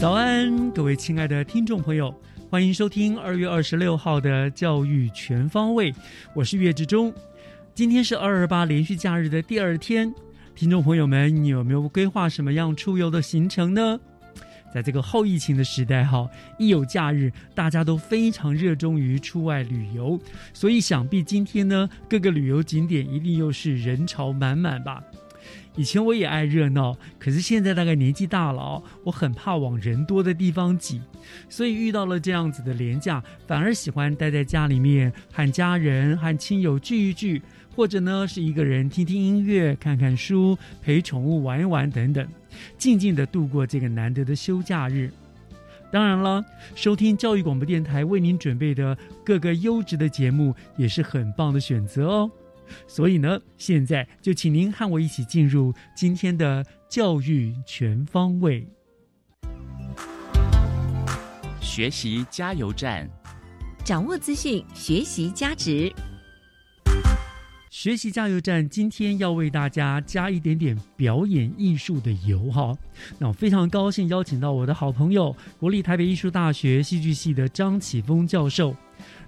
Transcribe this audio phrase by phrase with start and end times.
[0.00, 2.14] 早安，各位亲爱的听众朋友，
[2.48, 5.94] 欢迎收听二月二十六号的教育全方位，
[6.34, 7.12] 我是岳志忠。
[7.74, 10.10] 今天是二二八连续假日的第二天，
[10.54, 14.00] 听众朋友们，你有没有规划什么样出游的行程呢？
[14.72, 16.26] 在这个后疫情的时代，哈，
[16.58, 20.18] 一有假日，大家都非常热衷于出外旅游，
[20.54, 25.04] 所以想必今天呢，各个旅游景点一定又是人潮满满吧。
[25.76, 31.00] 以前我也爱热闹，可是现在大概年纪大了，我很怕往人多的地方挤，
[31.48, 37.40] 所以遇到了这样子的廉价，反而喜欢待在家里面，和家人、和亲友聚一聚，
[37.74, 42.26] 或者呢是一个人听听音乐、看看书、陪宠物玩一玩等等，
[42.76, 45.10] 静静的度过这个难得的休假日。
[45.92, 52.30] 当然了，收听教育广播电台为您准备的各个优质的节目，也是很棒的选择哦。
[52.86, 58.66] 所以呢，现在就请您和我一起进入今天的教育全方位
[61.60, 63.08] 学习加油站。
[63.84, 65.92] 掌握资讯，学习价值。
[67.70, 68.68] 学习加油站。
[68.68, 72.76] 今天要为大家加一点点表演艺术的油哈。
[73.18, 78.74] 那我非常高兴邀请到我的好朋友，国立台北艺术大学戏剧系的张启峰教授。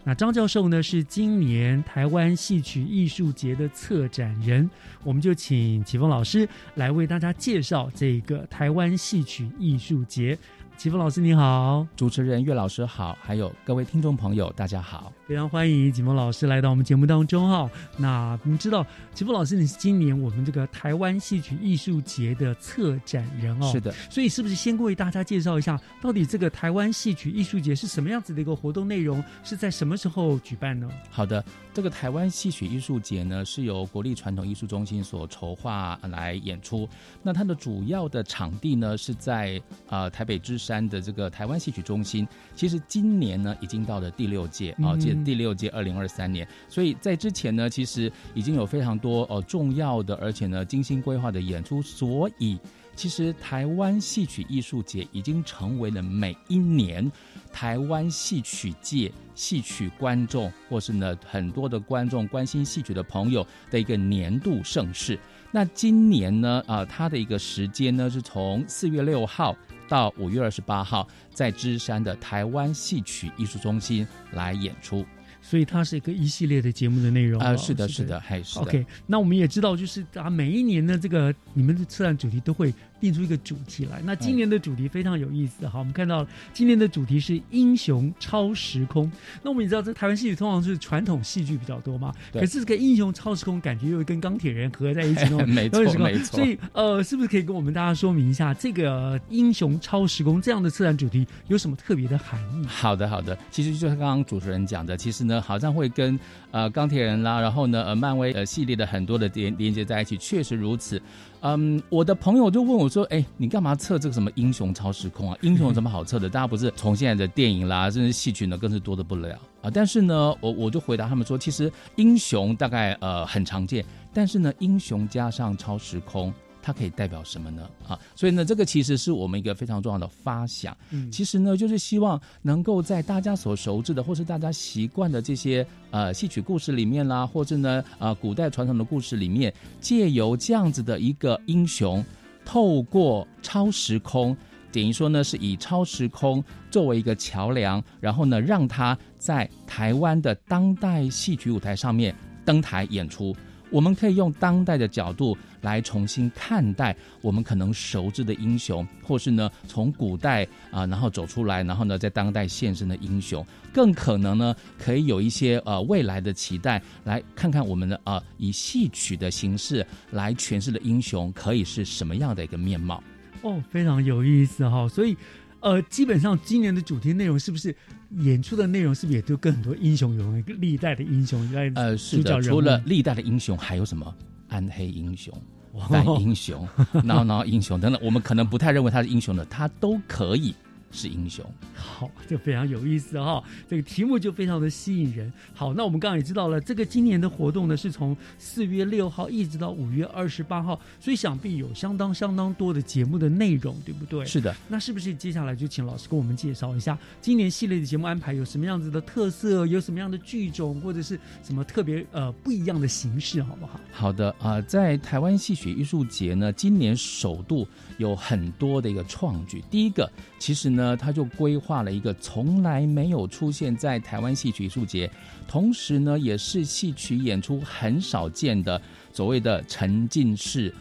[0.04, 4.68] 那张教授呢是今年台湾戏曲艺术节的策展人，
[5.04, 10.36] 我们就请启峰老师来为大家介绍这个台湾戏曲艺术节。
[10.82, 17.70] 启峰老师你好，主持人岳老师好，还有各位听众朋友大家好，非常欢迎启峰老师来到我们节目当中哈。
[17.96, 18.84] 那我们知道
[19.14, 30.90] 齐峰老师你是今年我们这个台湾戏曲艺术节的策展人哦，是的，所以是不是先为大家介绍一下，到底这个台湾戏曲艺术节是什么样子的一个活动内容，是在什么时候举办呢？
[31.12, 36.86] 好的，这个台湾戏曲艺术节呢是由国立传统艺术中心所筹划来演出，
[37.22, 42.28] 那它的主要的场地呢是在呃台北之山的这个台湾戏曲中心。
[42.54, 52.58] 其实今年呢已经到了第六届啊，这、第六届二零二三年，所以在之前呢其实已经有非常多呃重要的而且呢精心规划的演出，所以。
[52.94, 57.10] 其实台湾戏曲艺术节已经成为了每一年
[57.52, 65.18] 台湾戏曲界戏曲观众，或是呢很多的观众关心戏曲的朋友的一个年度盛事。
[65.50, 69.56] 那今年呢，啊、它的一个时间呢是从四月六号
[69.88, 75.04] 到五月二十八号，在芝山的台湾戏曲艺术中心来演出。
[75.42, 78.62] 所以它是一个一系列的节目的内容啊、哦是的，是的，还是的。
[78.62, 84.00] OK，那我们也知道，就是啊，每一年的这个你们的策展主题都会定出一个主题来。
[84.04, 89.10] 那今年的主题非常有意思，好，我们看到今年的主题是英雄超时空。
[89.42, 102.64] 那我们也知道，这台湾戏曲通常是传统戏剧比较多嘛，对可是这个英雄超时空感觉又跟钢铁人合在一起那种 没错 没错所以呃，是不是可以跟我们大家说明一下，这个英雄超时空这样的自然主题有什么特别的含义？
[102.66, 103.36] 好的，好的。
[103.50, 106.18] 其实就是刚刚主持人讲的，其实呢，好像会跟
[106.52, 111.02] 呃钢铁人啦，然后呢呃漫威呃系列的很多的连连接在一起，确实如此。
[111.44, 115.36] 嗯，我的朋友就问我说：“哎，你干嘛测这个什么英雄超时空啊？
[115.42, 116.28] 英雄有什么好测的？
[116.28, 123.84] 大家不是从现在的电影啦，甚至戏曲呢，更是多的不了啊。”但是呢，我我就回答他们说，其实英雄大概呃很常见，
[124.14, 126.32] 但是呢，英雄加上超时空。
[126.62, 127.68] 它可以代表什么呢？
[127.88, 130.76] 啊，所以呢，这个其实是我们一个非常重要的发想。
[130.90, 142.04] 嗯其实呢，就是希望能够在大家所熟知的，或是大家习惯的这些呃戏曲故事里面啦，或者呢呃古代传统的故事里面，借由这样子的一个英雄，
[142.44, 144.36] 透过超时空，
[144.70, 152.14] 等于说呢是以超时空作为一个桥梁，然后呢让他在台湾的当代戏曲舞台上面
[152.44, 153.34] 登台演出。
[153.72, 173.02] 我们可以用当代的角度来重新看待我们可能熟知的英雄，或是呢从古代啊、然后走出来，然后呢在当代现身的英雄，更可能呢可以有一些呃未来的期待，来看看我们的呃以戏曲的形式来诠释的英雄可以是什么样的一个面貌。
[173.42, 175.16] 哦，非常有意思哈、所以，
[175.62, 177.74] 呃，基本上今年的主题内容是不是
[178.18, 184.14] 演出的内容是不是也都跟很多英雄有关，历代的英雄在呃，是的，除了历代的英雄，还有什么？
[184.48, 185.32] 暗黑英雄、
[185.72, 186.68] 哇反英雄、
[187.02, 190.54] 闹闹英雄等等，我们可能不太认为他是英雄的，他都可以
[190.92, 191.44] 是英雄。
[191.74, 195.32] 好，就非常有意思哈、这个题目就非常的吸引人。
[195.54, 204.24] 好，那我们刚刚也知道了，这个今年的活动呢是从四月六号一直到五月二十八号，所以想必有相当相当多的节目的内容，对不对？
[204.24, 213.80] 是的，那是不是接下来就请老师跟我们介绍一下今年系列的节目安排有什么样子的特色，有什么样的剧种，或者是什么特别呃不一样的形式，好不好？
[213.90, 217.66] 好的啊、呃在台湾戏曲艺术节呢，今年首度
[217.98, 219.62] 有很多的一个创举。
[219.70, 225.10] 第一个，其实呢，他就规划了一个从来没有出现在台湾戏曲艺术节，
[225.46, 228.80] 同时呢，也是戏曲演出很少见的
[229.12, 230.74] 所谓的沉浸式。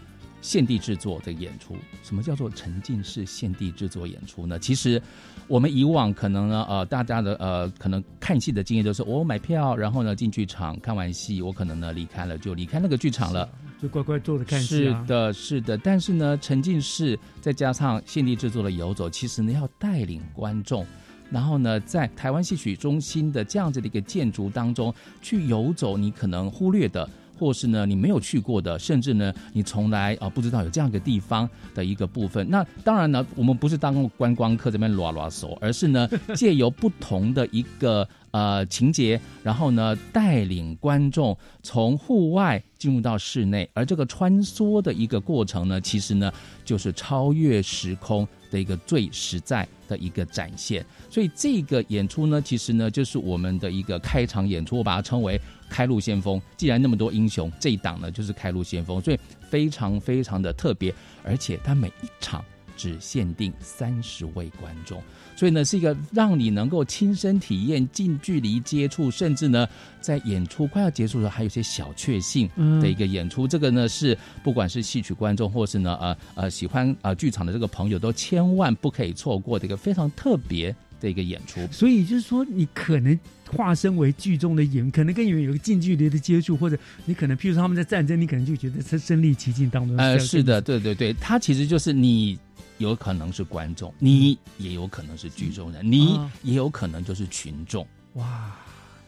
[0.44, 4.58] 现地制作的演出，什么叫做沉浸式现地制作演出呢？
[4.58, 5.00] 其实
[5.48, 13.48] 我们以往可能呢，呃，大家的呃，可能看戏的经验都是我买票，然后呢进剧场看完戏，我可能呢离开了就离开那个剧场了。
[13.82, 14.60] 就乖乖坐着看。
[14.60, 15.78] 是的，是的。
[15.78, 20.86] 但是呢，沉浸式再加上现地制作的游走，其实呢要带领观众，
[21.32, 27.10] 然后呢在台湾戏曲中心的这样子的一个建筑当中去游走，你可能忽略的。
[27.42, 32.48] 或是呢，你没有去过的，甚至呢，你从来啊、不知道有这样一个地方的一个部分。
[32.48, 46.32] 那当然呢，我们不是当观光客这边拉拉手，而是呢， 借由不同的一个呃情节，然后呢，带领观众从户外进入到室内，而这个穿梭的一个过程呢，其实呢，
[46.64, 50.86] 就是超越时空的一个最实在的一个展现。
[51.10, 56.40] 所以这个演出呢，其实呢，就是我们的一个开场演出，我把它称为开路先锋。
[56.56, 59.20] 既然那么多英雄，这一档呢就是开路先锋，所以
[59.50, 60.94] 非常非常的特别，
[61.24, 62.46] 而且它每一场
[62.82, 65.00] 只限定三十位观众。
[65.36, 69.68] 所以呢，是一个让你能够亲身体验、近距离接触，甚至呢，
[70.00, 72.50] 在演出快要结束的时候，还有一些小确幸
[72.82, 73.48] 的一个演出。
[73.48, 81.66] 这个呢，是不管是戏曲观众，或是呢呃呃喜欢呃剧场的这个朋友，都千万不可以错过的一个非常特别的一个演出。
[81.72, 83.18] 所以就是说，你可能
[83.50, 89.98] 化身为剧中的演员，可能跟演员有个近距离的接触，或者你可能，譬如说他们在战争，你可能就觉得身身临其境当中。
[89.98, 92.38] 呃，是的，对对对，它其实就是你
[92.82, 97.88] 有可能是观众，你也有可能是剧中人，你啊也有可能就是群众。
[98.14, 98.54] 哇，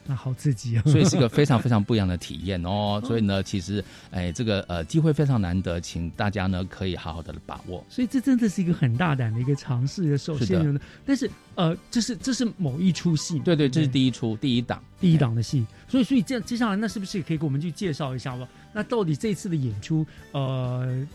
[0.06, 0.84] 那好刺激啊！
[0.86, 3.02] 所以是个 非常非常不一样的体验哦。
[3.06, 7.84] 所以呢，其实哎，这个呃机会非常难得，请大家呢可以好好的把握。
[7.90, 10.10] 所以这真的是一个很大胆的一个尝试。
[10.10, 14.81] 的先呢，但是呃，这是这是某一出戏嘛，对对，这是第一出第一档。
[15.00, 18.48] 第一档的戏，所以所以这样接下来那是不是也可以给我们去介绍一下吧？
[18.74, 21.06] 那到底这次的演出，呃，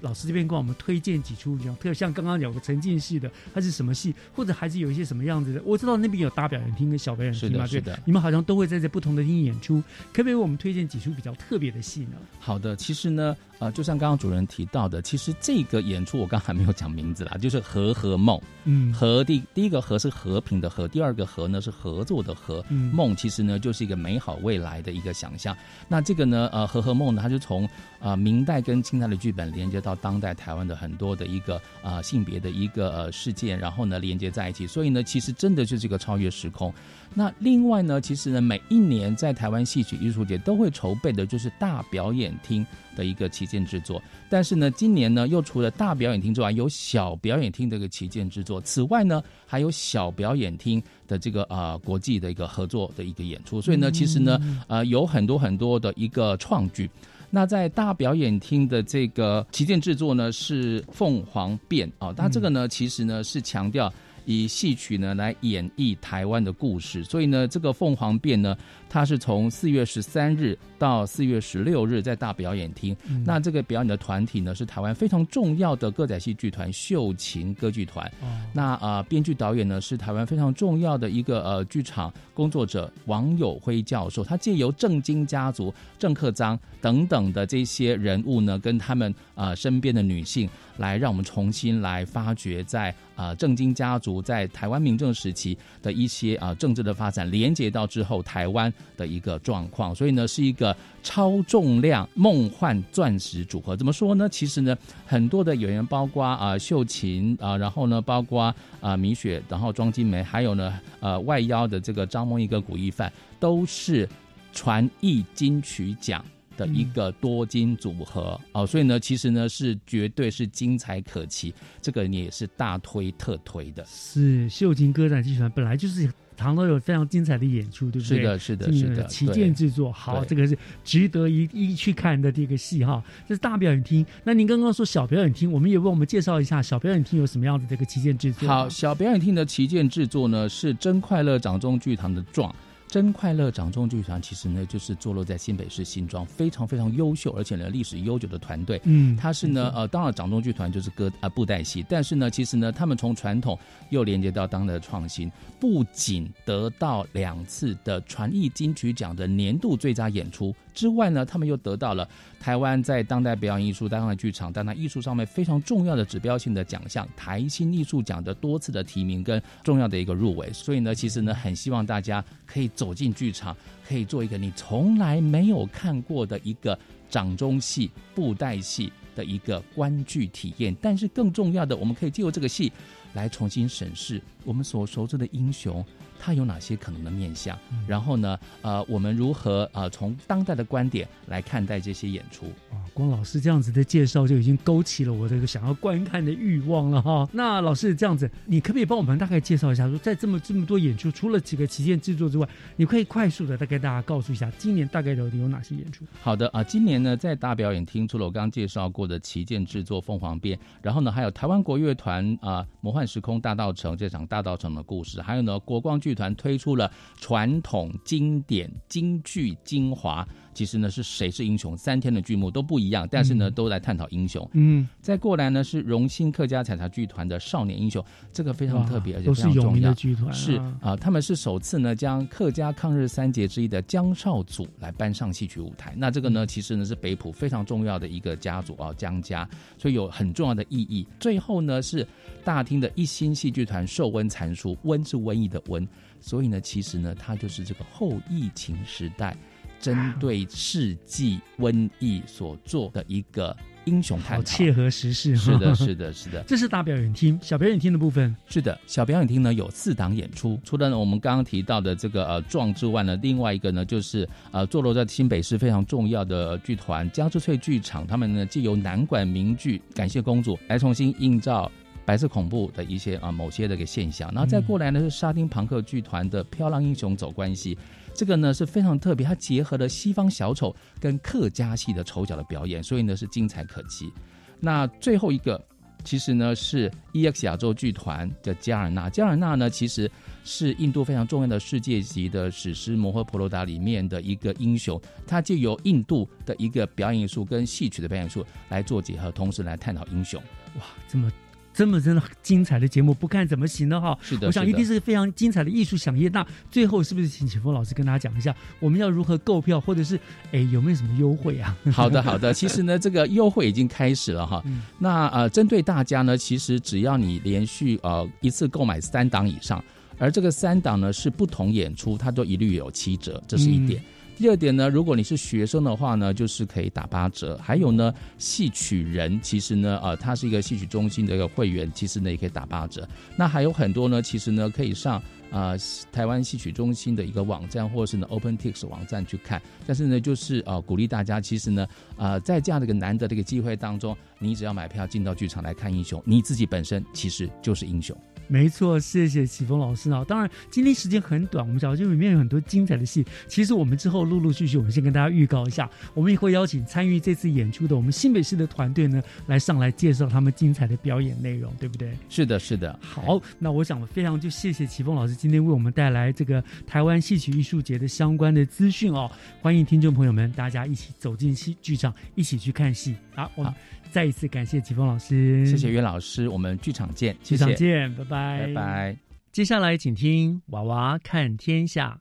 [0.00, 5.62] 老师这边跟我们推荐几出比较特，像刚刚有个沉浸式的，它是什么戏，或者还是有一些什么样子的？
[5.64, 12.16] 我知道那边有大表演厅跟小表演厅嘛，对是的你们好像都会在这不同的厅演出，可不可以为我们推荐几出比较特别的戏呢？
[12.38, 18.38] 好的，其实呢，呃，就像刚刚主任提到的，其实这个演出我刚还没有讲名字啦，就是《和和梦》。
[18.70, 22.62] 嗯，和第第一个和是和平的和，第二个和呢是合作的和。
[22.68, 25.56] 嗯梦其实呢就是一个美好未来的一个想象。
[25.88, 34.66] 那这个呢，呃，和和梦呢，它就从呃明代跟清代的剧本连接到当代台湾的很多的一个呃性别的一个呃事件，然后呢连接在一起。
[34.66, 36.72] 所以呢，其实真的就是一个超越时空。
[37.14, 42.64] 那另外呢，其实呢，每一年在台湾戏曲艺术节都会筹备的就是大表演厅
[42.94, 44.00] 的一个旗舰制作。
[44.28, 48.60] 但是呢，今年呢，又除了大表演厅之外，有小表演厅的一个旗舰制作。
[48.60, 53.60] 此外呢，还有小表演厅的这个呃国际的一个合作的一个演出。
[53.60, 56.90] 所以呢，其实呢，呃，有很多很多的一个创举。
[57.30, 63.92] 那在大表演厅的这个旗舰制作呢，是凤凰变啊，它这个呢，其实呢是强调。
[64.30, 67.02] 以戏曲呢来演绎台湾的故事。
[67.02, 68.54] 所以呢，这个凤凰变呢，
[68.88, 72.96] 它是从四月十三日到四月十六日在大表演厅。
[73.24, 78.10] 那这个表演的团体呢，是台湾非常重要的歌仔戏剧团秀琴歌剧团。
[78.52, 84.24] 那呃，编剧导演呢是台湾非常重要的一个呃剧场工作者王友辉教授。
[84.24, 99.94] 他借由郑经家族、郑克章等等的这些人物呢，跟他们呃身边的女性，来让我们重新来发掘在啊郑经家族在台湾民政时期的一些啊政治的发展，连接到之后台湾的一个状况。
[99.94, 103.76] 所以呢，是一个超重量梦幻钻石组合。
[103.76, 104.28] 怎么说呢？
[104.28, 114.08] 其实呢，很多的演员，包括啊秀琴啊，然后呢，包括啊米雪，然后庄金梅，还有呢呃外邀的这个张梦一跟古一范，都是
[114.52, 116.24] 传艺金曲奖。
[116.56, 123.84] 的一个多金组合哦，所以呢，其实呢是绝对是精彩可期，这个你也是大推特推的。
[123.86, 128.18] 是秀琴歌仔剧团本来就是常都有非常精彩的演出，对不对？
[128.18, 133.02] 是的，是的，是的，旗舰制作，好，这个是值得一一去看的这个戏哈。
[133.26, 138.48] 这是大表演厅，那您刚刚说小表演厅，我们也为我们介绍一下小表演厅有什么样的这个旗舰制作。
[138.48, 142.54] 好，小表演厅的旗舰制作呢是真快乐掌中剧堂的状。
[142.88, 148.80] 真快乐掌中剧团其实呢，就是坐落在新北市新庄，非常非常优秀，而且呢历史悠久的团队。
[148.84, 153.58] 嗯，它是呢呃，当然掌中剧团就是歌啊布袋戏，但是呢，其实呢，他们从传统
[153.90, 155.30] 又连接到当代的创新，
[155.60, 162.08] 不仅得到两次的传艺金曲奖的年度最佳演出之外呢，他们又得到了
[162.38, 170.52] 台湾在当代表演艺术、当代剧场、当代艺术上面非常重要的指标性的奖项——台新艺术奖的多次的提名跟重要的一个入围。
[170.52, 172.68] 所以呢，其实呢，很希望大家可以。
[172.78, 173.56] 走进剧场，
[173.88, 176.78] 可以做一个你从来没有看过的一个
[177.10, 180.76] 掌中戏、布袋戏的一个观剧体验。
[180.80, 182.70] 但是更重要的，我们可以借由这个戏
[183.14, 185.84] 来重新审视我们所熟知的英雄。
[186.18, 187.58] 它有哪些可能的面相？
[187.86, 188.38] 然后呢？
[188.62, 192.46] 呃，我们如何呃从当代的观点来看待这些演出？
[192.70, 197.28] 啊，光老师这样子的介绍就已经勾起了我这个想要观看的欲望了哈。
[197.32, 199.88] 那老师这样子，你可不可以帮我们大概介绍一下？
[199.88, 206.04] 说在这么这么多演出，除了几个旗舰制作之外，你可以快速的大概大家告诉一下，今年大概到底有哪些演出？
[206.20, 220.26] 好的啊，今年呢，在大表演厅除了我刚刚介绍过的旗舰制作《凤凰变》，然后呢，还有台湾国乐团啊《魔幻时空大道城》这场大道城的故事，还有呢国光剧团推出了传统经典京剧精华。
[220.58, 221.76] 其实呢，是谁是英雄？
[221.76, 224.44] 三天的剧目都不一样，但是呢，都来探讨英雄。
[224.54, 230.34] 嗯，再过来呢，是荣兴客家采茶剧团的少年英雄，这个非常特别，而且都是有名的剧团。
[230.34, 235.94] 是啊，他们是首次呢，将客家抗日三杰之一的江少祖来搬上戏曲舞台。
[235.96, 239.48] 那这个呢，其实呢是北浦非常重要的一个家族啊，江家，
[239.78, 241.06] 所以有很重要的意义。
[241.20, 242.04] 最后呢，是
[242.42, 245.86] 大厅的一心戏剧团寿温残书，温是瘟疫的瘟，
[246.20, 249.36] 所以呢，其实呢，它就是这个后疫情时代。
[249.80, 255.36] 针对世纪瘟疫所做的一个英雄探讨，切合时事。
[255.36, 256.42] 是的， 是的，是的。
[256.46, 258.34] 这是大表演厅，小表演厅的部分。
[258.48, 271.70] 是的，小表演厅呢有四档演出，除了我们刚刚提到的这个呃壮之外呢，另外一个呢就是呃坐落在新北市非常重要的剧团江之翠剧场，他们呢借由南管名剧《感谢公主》来重新映照
[272.04, 277.74] 白色恐怖的一些啊某些的一个现象，然后再过来呢是沙丁庞克剧团的《漂浪英雄走关系》。
[278.18, 284.12] 这个呢是非常特别，它结合了西方小丑跟客家戏的丑角的表演，所以呢是精彩可期。
[284.58, 285.64] 那最后一个
[286.02, 290.10] 其实呢是 EX 亚洲剧团的加尔纳，加尔纳呢其实
[290.42, 300.42] 是印度非常重要的世界级的史诗《摩诃婆罗达》里面的一个英雄，他就由印度的一个表演艺术跟戏曲的表演术来做结合，同时来探讨英雄。
[300.74, 301.30] 哇，这么。
[301.78, 304.00] 这么真的精彩的节目，不看怎么行呢？
[304.00, 306.28] 哈，是的，我想一定是非常精彩的艺术响宴。
[306.32, 310.18] 那最后是不是请启峰老师跟大家讲一下，我们要如何购票，或者是
[310.50, 311.78] 哎有没有什么优惠啊？
[311.94, 312.52] 好的，好的。
[312.52, 314.60] 其实呢，这个优惠已经开始了哈。
[314.98, 319.80] 那呃，针对大家呢，其实只要你连续呃一次购买三档以上，
[320.18, 324.02] 而这个三档呢是不同演出，它都一律有七折，这是一点。
[324.38, 327.58] 第二点呢，如果你是学生的话呢，就是可以打八折。
[327.60, 333.06] 还有呢，戏曲人其实呢，呃，他是一个戏曲中心的一个会员，其实呢也可以打八折。
[333.36, 335.74] 那还有很多呢，其实呢可以上啊
[336.12, 339.60] 台湾戏曲中心的一个网站，或者是呢 OpenTix 网站去看。
[339.84, 341.84] 但是呢，就是呃鼓励大家，其实呢，
[342.16, 348.16] 呃在这样的一个难得的一个机会当中，你只要买票进到剧场来看英雄，你自己本身其实就是英雄。
[348.48, 350.24] 没错，谢谢启峰老师啊。
[350.26, 353.24] 当然，今天时间很短，我们讲就里面有很多精彩的戏。
[353.46, 362.16] 其实我们之后陆陆续续，我们先跟大家预告一下，我们也会邀请参与这次演出的我们新北市的团队呢，来上来介绍他们精彩的表演内容，对不对？
[362.28, 362.98] 是的，是的。
[363.02, 369.30] 好，那我想非常就谢谢启峰老师今天为我们带来这个台湾戏曲艺术节的相关的资讯哦。
[369.60, 373.14] 欢迎听众朋友们，大家一起走进戏剧场，一起去看戏。
[373.34, 373.72] 好，我们
[374.10, 379.16] 再一次感谢吉峰老师，谢谢袁老师，我们剧场见，剧场见，拜拜，拜拜。
[379.52, 382.18] 接下来请听《娃娃看天下》，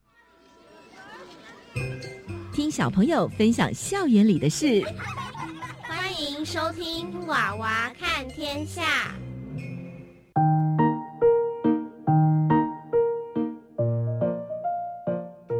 [2.53, 4.83] 听小朋友分享校园里的事。
[5.81, 8.81] 欢迎收听《娃娃看天下》。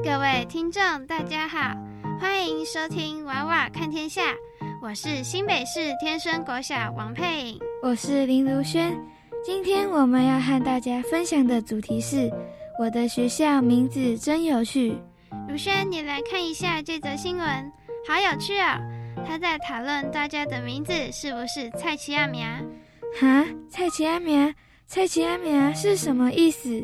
[0.04, 1.76] 各位听众，大家好，
[2.20, 4.34] 欢迎收听《娃娃看天下》。
[4.88, 8.98] 我是新北市天生国小王佩颖，我是林如轩。
[9.44, 12.32] 今天我们要和大家分享的主题是
[12.80, 14.98] 我的学校名字真有趣。
[15.50, 17.46] 如轩，你来看一下这则新闻，
[18.08, 18.80] 好有趣哦！
[19.28, 22.62] 他在讨论大家的名字是不是蔡奇阿苗啊？
[23.20, 24.54] 哈，蔡奇阿苗，
[24.86, 26.82] 蔡奇阿苗是什么意思？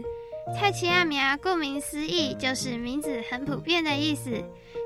[0.53, 4.43] 蔡奇阿苗顾名思义就是名字很普遍的意思。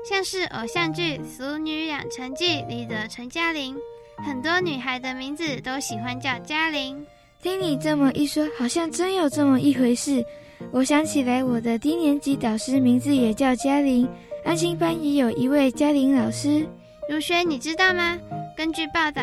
[0.08, 3.76] 像是偶像剧《俗女养成记》里的陈嘉玲，
[4.24, 7.06] 很多女孩的名字都喜欢叫嘉玲。
[7.42, 10.24] 听你这么一说，好像真有这么一回事。
[10.72, 14.08] 我想起来，我的低年级导师名字也叫嘉玲，
[14.46, 16.66] 安心班也有一位嘉玲老师。
[17.06, 18.18] 如轩，你知道吗？
[18.56, 19.22] 根据报道，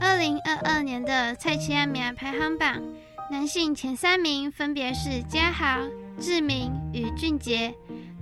[0.00, 2.82] 二零二二年的蔡奇阿米亚排行榜，
[3.30, 5.80] 男性前三名分别是嘉豪、
[6.18, 7.74] 志明与俊杰。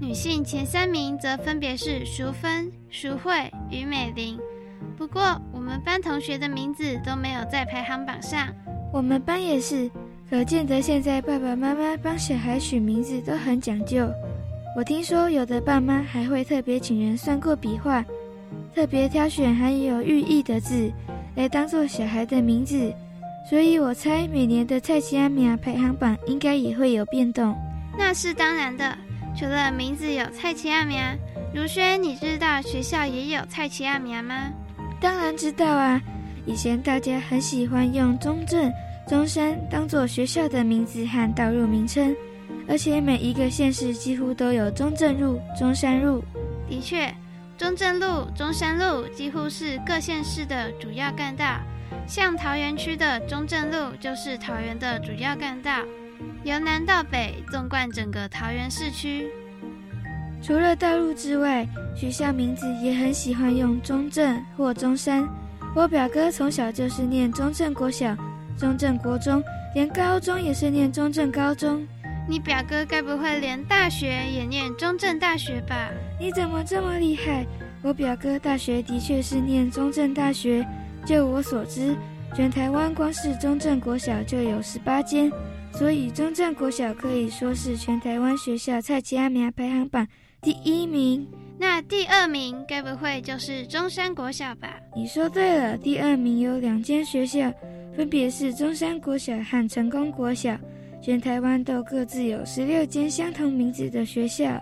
[0.02, 3.32] 女性前三名则分别是淑芬、淑慧
[3.71, 4.37] 与美玲。
[4.99, 8.49] 不过，我们班同学的名字都没有在排行榜上。
[8.92, 9.88] 我们班也是，
[10.28, 14.11] 可见得现在爸爸妈妈帮小孩取名字都很讲究。
[14.76, 18.04] 我听说有的爸妈还会特别请人算过笔画，
[18.75, 20.90] 特别挑选含有寓意的字
[21.37, 22.92] 来当做小孩的名字。
[23.49, 27.56] 所以我猜每年的蔡奇阿米亚排行榜应该也会有变动。
[27.97, 28.99] 那是当然的。
[29.35, 31.17] 除了名字有蔡奇阿米亚，
[31.55, 34.51] 如轩，你知道学校也有蔡奇阿米亚吗？
[35.01, 36.01] 当然知道啊！
[36.45, 38.71] 以前大家很喜欢用中正、
[39.09, 42.15] 中山当做学校的名字和道路名称，
[42.69, 46.23] 而且每一个县市几乎都有中正路、中山路。
[46.69, 47.12] 的确，
[47.57, 51.61] 中正路、中山路几乎是各县市的主要干道，
[52.07, 55.83] 像桃园区的中正路就是桃园的主要干道。
[56.45, 59.28] 由南到北，纵贯整个桃园市区。
[60.43, 65.28] 除了道路之外，学校名字也很喜欢用中正或中山。
[65.75, 68.17] 我表哥从小就是念中正国小、
[68.58, 69.43] 中正国中，
[69.75, 71.87] 连高中也是念中正高中。
[72.28, 75.91] 你表哥该不会连大学也念中正大学吧？
[76.21, 77.47] 你怎么这么厉害？
[77.82, 80.67] 我表哥大学的确是念中正大学。
[81.04, 81.97] 就我所知，
[82.35, 85.30] 全台湾光是中正国小就有十八间。
[85.73, 90.06] 所以中正国小可以说是全台湾学校菜奇阿米亚排行榜
[90.41, 91.26] 第一名。
[91.58, 94.78] 那第二名该不会就是中山国小吧？
[94.95, 97.52] 你说对了，第二名有两间学校，
[97.97, 100.56] 分别是中山国小和成功国小。
[101.00, 104.61] 全台湾都各自有十六间相同名字的学校。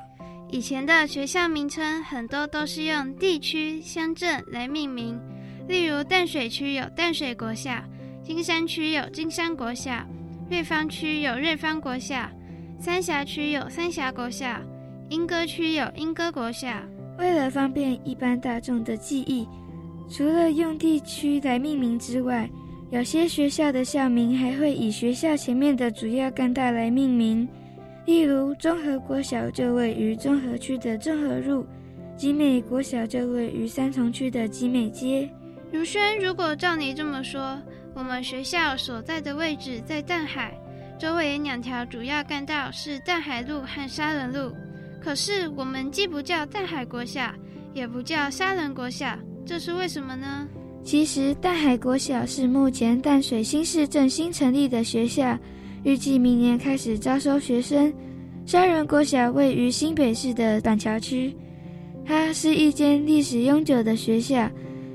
[0.49, 5.21] 以前的学校名称很多都是用地区、乡镇来命名，
[5.69, 7.73] 例如淡水区有淡水国小，
[8.25, 9.93] 金山区有金山国小。
[10.51, 12.29] 瑞芳区有瑞芳国校，
[12.81, 14.61] 三峡区有三峡国校，
[15.11, 16.67] 莺歌区有莺歌国校。
[17.19, 19.47] 为了方便一般大众的记忆，
[20.09, 22.51] 除了用地区来命名之外，
[22.91, 27.49] 有些学校的校名还会以学校前面的主要干道来命名。
[28.05, 31.65] 例如，综合国小就位于中和区的中和路，
[32.17, 35.31] 集美国小就位于三重区的集美街。
[35.71, 37.57] 如轩，如果照你这么说。
[38.01, 40.59] 我们学校所在的位置在淡海，
[40.99, 44.57] 周围两条主要干道是淡海路和沙仑路。
[45.03, 47.31] 可是我们既不叫淡海国小，
[47.75, 50.49] 也不叫沙仑国小，这是为什么呢？
[50.83, 55.39] 其实淡海国小是目前淡水新市镇新成立的学校，
[55.85, 57.93] 预计明年开始招收学生。
[58.47, 61.37] 沙仑国小位于新北市的板桥区，
[62.07, 64.51] 它是一间历史悠久的学校，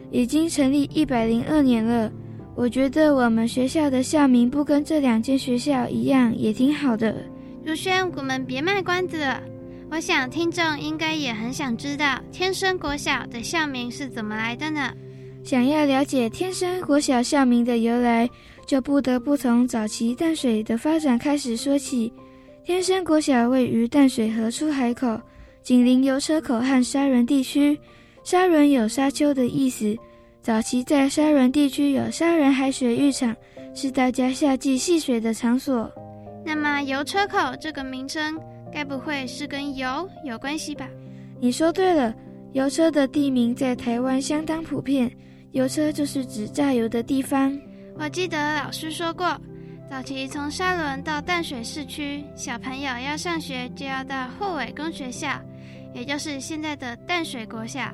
[0.10, 2.12] 已经成立一百零二年了。
[2.56, 7.14] 我觉得我们学校的校名不跟这两间学校一样，也挺好的。
[7.66, 9.42] 如轩，我们别卖关子了。
[9.92, 14.92] 我想听众应该也很想知道天生国小的校名是怎么来的呢？
[15.44, 18.28] 想要了解天生国小校名的由来，
[18.66, 22.12] 就不得不从早期淡水的发展开始说起。
[22.66, 25.22] 天生国小位于淡水河出海口，
[25.62, 27.78] 紧邻油车口和沙仑地区。
[28.24, 29.96] 沙仑有沙丘的意思，
[30.46, 33.36] 早期在沙仑地区有沙仑海水浴场，
[33.74, 35.92] 是大家夏季戏水的场所。
[36.46, 38.40] 那么油车口这个名称，
[38.72, 40.88] 该不会是跟油有关系吧？
[41.42, 42.14] 你说对了，
[42.54, 45.12] 油车的地名在台湾相当普遍，
[45.54, 47.60] 油车就是指榨油的地方。
[47.98, 49.26] 我记得老师说过。
[49.90, 55.42] 早期从沙仑到淡水市区，小朋友要上学就要到后尾工学校，
[55.92, 57.92] 也就是现在的淡水国小。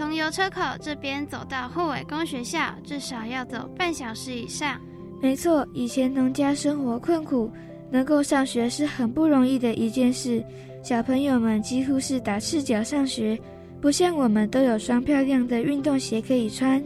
[0.00, 4.80] 从油车口这边走到后尾工学校，至少要走半小时以上。
[5.20, 7.52] 没错，以前农家生活困苦，
[7.90, 10.42] 能够上学是很不容易的一件事。
[10.82, 13.38] 小朋友们几乎是打赤脚上学，
[13.78, 16.82] 不像我们都有双漂亮的运动鞋可以穿。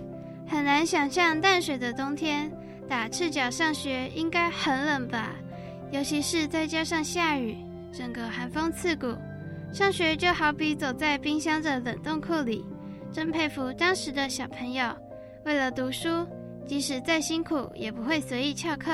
[0.49, 2.51] 很难想象淡水的冬天。
[2.89, 5.37] 打赤脚上学应该很冷吧，
[5.93, 7.57] 尤其是再加上下雨，
[7.93, 9.07] 整个寒风刺骨。
[9.73, 12.65] 上学就好比走在冰箱的冷冻库里，
[13.15, 14.85] 真佩服当时的小朋友，
[15.45, 16.09] 为了读书，
[16.67, 18.91] 即使再辛苦也不会随意翘课。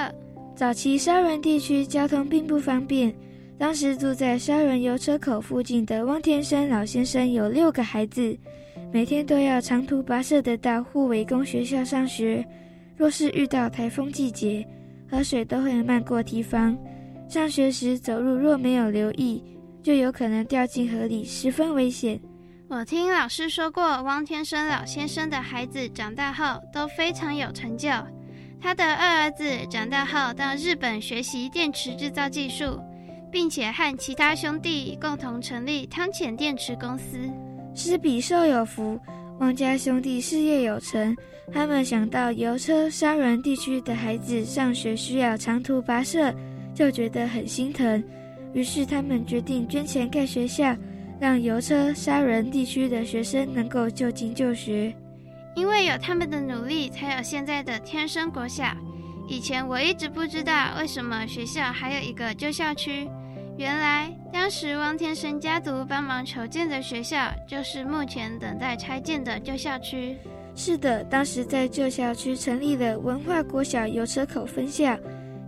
[0.55, 3.15] 早期沙仑地区交通并不方便，
[3.59, 8.37] 当时住在沙仑油车口附近的汪天生老先生有六个孩子，
[8.93, 12.47] 每天都要长途跋涉的到护围工学校上学。
[12.99, 14.63] 若是遇到台风季节，
[15.11, 16.77] 河水都会漫过堤防。
[17.27, 19.43] 上学时走路若没有留意，
[19.83, 22.21] 就有可能掉进河里，十分危险。
[22.73, 27.91] 我听老师说过，汪天生老先生的孩子长大后都非常有成就。
[28.61, 32.81] 他的二儿子长大后到日本学习电池制造技术，
[33.29, 37.19] 并且和其他兄弟共同成立汤浅电池公司。
[37.75, 38.97] 施比受有福，
[39.41, 41.17] 汪家兄弟事业有成。
[41.53, 46.33] 他们想到油车沙仑地区的孩子上学需要长途跋涉，
[46.73, 48.01] 就觉得很心疼。
[48.53, 50.77] 于是他们决定捐钱盖学校，
[51.21, 54.93] 让油车沙仑地区的学生能够就近就学。
[55.55, 58.65] 因为有他们的努力，才有现在的天生国小。
[59.29, 63.07] 以前我一直不知道为什么学校还有一个旧校区，
[63.59, 70.17] 原来当时汪天生家族帮忙筹建的学校，就是目前等待拆建的旧校区。
[70.57, 74.99] 是的，当时在旧校区成立了文化国小油车口分校，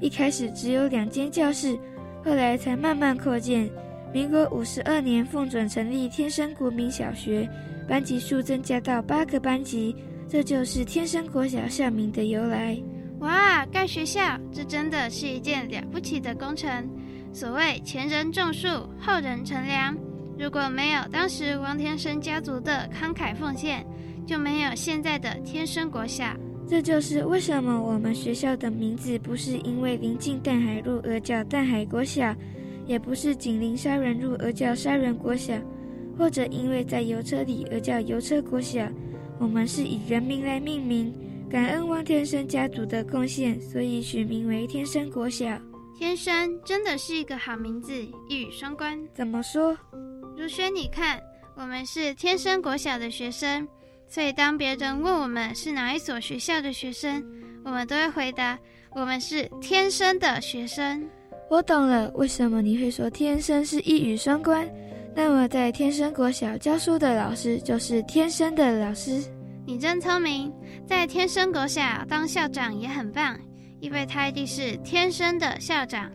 [0.01, 1.79] 一开始只有两间教室，
[2.25, 3.69] 后来才慢慢扩建。
[4.13, 7.49] 民国五十二年奉准成立天生国民小学，
[7.89, 9.95] 班级数增加到八个班级，
[10.29, 12.79] 这就是天生国小校名的由来。
[13.21, 16.89] 哇，盖学校，这真的是一件了不起的工程。
[17.33, 18.69] 所谓前人种树，
[19.01, 19.97] 后人乘凉，
[20.39, 23.87] 如果没有当时王天生家族的慷慨奉献。
[24.25, 26.25] 就没有现在的天生国小，
[26.69, 32.33] 这就是为什么我们学校的名字不是因为临近淡海路而叫淡海国小，
[32.87, 35.55] 也不是紧邻沙人路而叫沙人国小，
[36.19, 38.89] 或者因为在油车里而叫油车国小。
[39.39, 41.13] 我们是以人名来命名，
[41.51, 45.47] 感恩汪天生家族的贡献，所以取名为天生国小。
[45.99, 47.93] 天生真的是一个好名字，
[48.29, 48.99] 一语双关。
[49.15, 49.77] 怎么说？
[50.37, 51.21] 如轩，你看，
[51.57, 53.67] 我们是天生国小的学生。
[54.09, 57.25] 所以，当别人问我们是哪一所学校的学生，
[57.65, 58.59] 我们都会回答：
[58.91, 61.09] 我们是天生的学生。
[61.53, 64.67] 我懂了，为什么你会说天生是一语双关？
[65.15, 69.23] 那么，在天生国小教书的老师就是天生的老师。
[69.67, 70.51] 你真聪明，
[70.87, 73.39] 在天生国小当校长也很棒，
[73.81, 76.11] 因为他一定是天生的校长。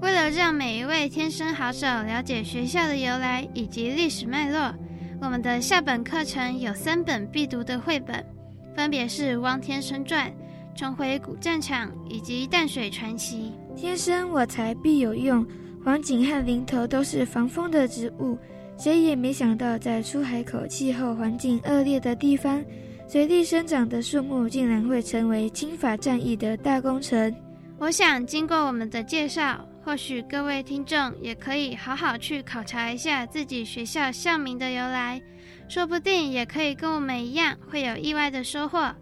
[0.00, 4.74] 为了让每一位天生好手了解学校的由来以及历史脉络。
[5.20, 8.26] 我们的校本课程有三本必读的绘本，
[8.74, 10.28] 分别是《汪天生传》
[10.76, 13.52] 《重回古战场》以及《淡水传奇》。
[13.74, 15.46] 天生我材必有用，
[15.84, 18.38] 黄锦和林头都是防风的植物。
[18.78, 22.64] 谁也没想到，在出海口气候环境恶劣的地方，
[23.06, 27.34] 随地生长的树木竟然会成为侵法战役的大功臣。
[27.78, 29.66] 我想，经过我们的介绍。
[29.84, 35.20] 或许各位听众也可以好好去考察一下自己学校校名的由来，
[35.68, 38.94] 说不定也可以跟我们一样会有意外的收获。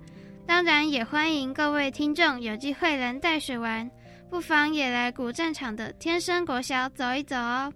[0.47, 3.91] 当然，也欢迎各位听众有机会来淡水玩，
[4.31, 7.73] 不妨也来古战场的天生国小走一走哦。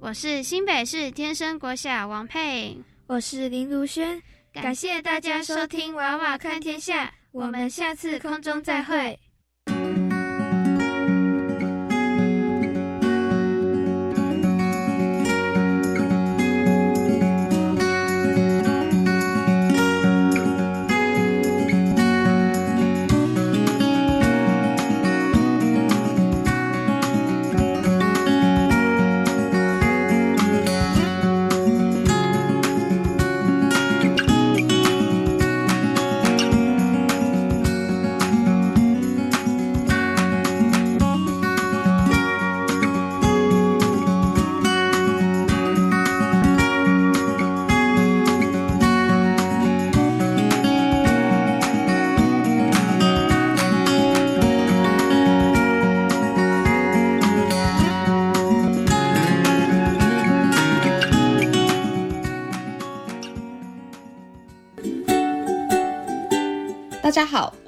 [0.00, 9.18] 我是新北市天生国小王佩，我是林如轩，感谢大家收听娃娃看天下，我们下次空中再会。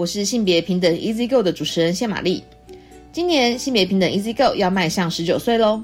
[0.00, 2.42] 我是性别平等 Easy Go 的主持人谢玛丽。
[3.12, 5.82] 今年性别平等 Easy Go 要迈向十九岁喽。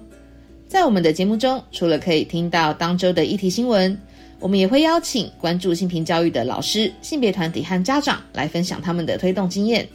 [0.67, 3.95] 在我们的节目中，除了可以听到当周的议题新闻，
[4.41, 9.87] 我们也会邀请关注性平教育的老师、性别团体和家长来分享他们的推动经验。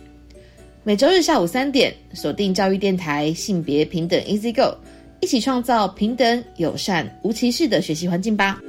[0.83, 4.77] 每周日下午三点，锁定教育电台性别平等 Easy Go，
[5.21, 8.61] 一起创造平等、友善、无歧视的学习环境吧。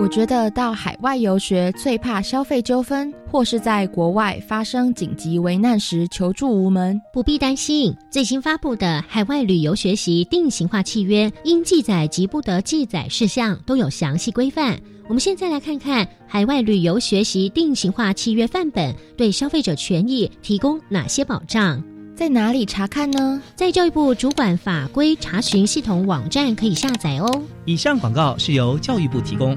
[0.00, 7.00] 我觉得到海外游学最怕消费纠纷，或是在国外发生紧急危难时求助无门。
[7.12, 14.78] 不必担心，最新发布的海外旅游学习定型化契约，应记载及不得记载事项都有详细规范。
[15.08, 21.82] 我们现在来看看海外旅游学习定型化契约范本对消费者权益提供哪些保障，
[22.14, 23.42] 在哪里查看呢？
[23.56, 27.42] 在教育部主管法规查询系统网站可以下载哦。
[27.64, 29.56] 以上广告是由教育部提供。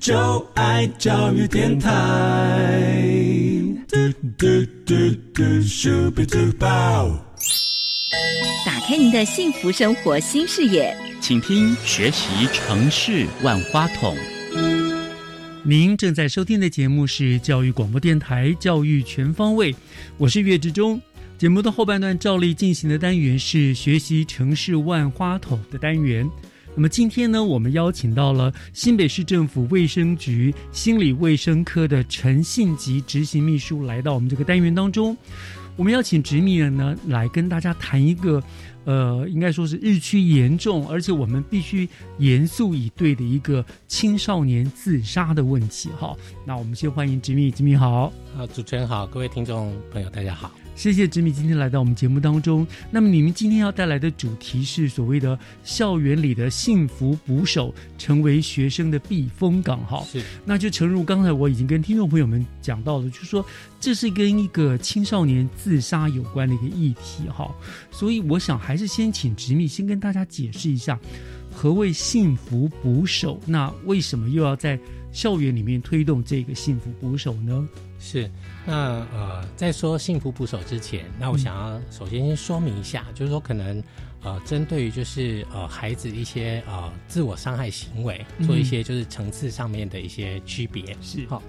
[0.00, 1.92] 就爱教育电台
[3.86, 3.96] 嘟
[4.38, 4.46] 嘟
[4.86, 4.94] 嘟
[5.34, 5.44] 嘟
[6.10, 6.66] 嘟嘟嘟。
[8.64, 14.16] 打开您的幸福生活新视野，请听学习城市万花筒。
[15.62, 19.76] 您正在收听的节目是教育广播电台教育全方位，
[20.16, 20.98] 我是岳志忠。
[21.36, 26.26] 节目的后半段照例进行的单元是学习城市万花筒的单元。
[26.80, 35.14] 那么今天呢，我们邀请到了新北市政府卫生局心理卫生科的陈信吉执行秘书来到我们这个单元当中。
[35.76, 38.42] 我们邀请执秘人呢来跟大家谈一个，
[38.86, 45.90] 呃，应该说是日趋严重，而且我们必须严肃以对的一个青少年自杀的问题。
[45.98, 46.16] 哈，
[46.46, 48.10] 那我们先欢迎执秘，执秘好。
[48.34, 50.50] 啊，主持人好，各位听众朋友大家好。
[50.80, 52.66] 谢谢执米今天来到我们节目当中。
[52.90, 59.84] 那么你们今天要带来的主题是所谓的校园里的幸福捕手，成为学生的避风港。
[59.84, 60.22] 哈，是。
[60.42, 63.44] 那就诚如刚才我已经跟听众朋友们讲到了，就是说
[63.78, 67.28] 这是跟一个青少年自杀有关的一个议题。
[67.28, 67.54] 哈，
[67.90, 70.98] 所以我想还是先请执米先跟大家解释一下
[71.52, 73.38] 何谓幸福捕手。
[73.44, 74.80] 那为什么又要在
[75.12, 77.68] 校园里面推动这个幸福捕手呢？
[78.00, 78.28] 是。
[78.66, 83.82] 那呃，在说幸福捕手之前，那我想要首先先说明一下，就是说可能
[84.22, 91.42] 呃，针对于就是呃孩子一些呃自我伤害行为，做一些就是层次上面的一些区别是好。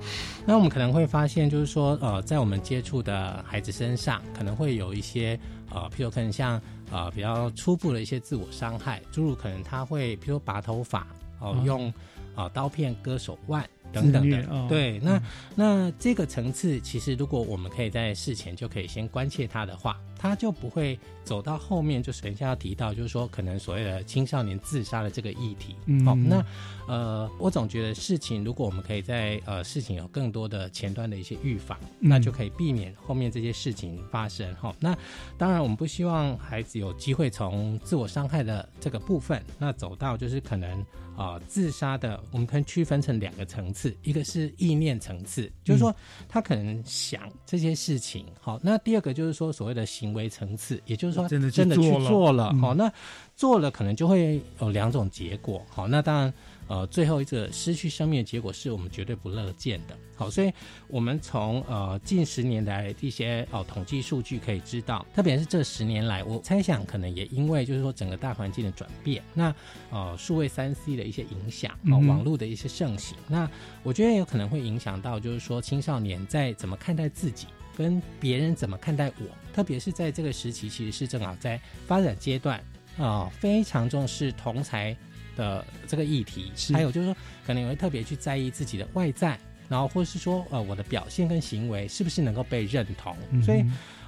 [0.46, 6.62] 那我们可能会发现，就是说呃，在我们接触的孩子身上，可能会有一些呃，譬如可能像
[6.92, 11.06] 呃比较初步的一些自我伤害，诸如可能他会譬如拔头发
[11.40, 11.94] 哦，用
[12.36, 13.68] 啊刀片割手腕。
[13.91, 15.21] 等等的，对，那
[15.56, 25.75] 那这个层次，其实如果我们可以在事前就可以先关切他的话，他就不会走到后面，就是等一下要提到，就是说可能所谓的青少年自杀的这个议题。
[26.05, 26.45] 好，那
[26.88, 34.53] 呃，我总觉得事情，如果我们可以在呃事情有更多的前端的一些预防，那就可以避免后面这些事情发生。
[34.55, 34.95] 哈，那
[35.38, 40.86] 当然我们不希望孩子有机会从自我伤害的这个部分，那走到就是可能。
[41.17, 45.93] 啊，自杀的我们可以区分成两个层次，一个是意念层次，就是说
[46.27, 52.91] 他可能想这些事情，好，那第二个就是说所谓的行为层次，也就是说真的真的去做了，好，那
[53.36, 56.34] 做了可能就会有两种结果，好，那当然。
[56.67, 59.97] 呃，最后一个失去生命的结果是我们绝对不乐见的。
[60.15, 60.50] 好，所以
[60.88, 69.54] 我们从呃近十年来一些哦统计数据可以知道，特别是这十年来，我猜想可能也因为就是说整个大环境的转变，那
[69.89, 73.52] 呃数位三 C 的一些影响，哦网络的一些盛行，那
[73.84, 77.47] 我觉得有可能会影响到就是说青少年在怎么看待自己。
[77.74, 82.64] 跟别人怎么看待我，特别是在这个时期，其实是正好在发展阶段
[82.98, 84.96] 啊，非常重视同才
[85.36, 93.64] 的这个议题，还有就是说，可能也会特别去在意自己的外在，然后或是说，呃，我的表现跟行为是不是能够被认同，所以。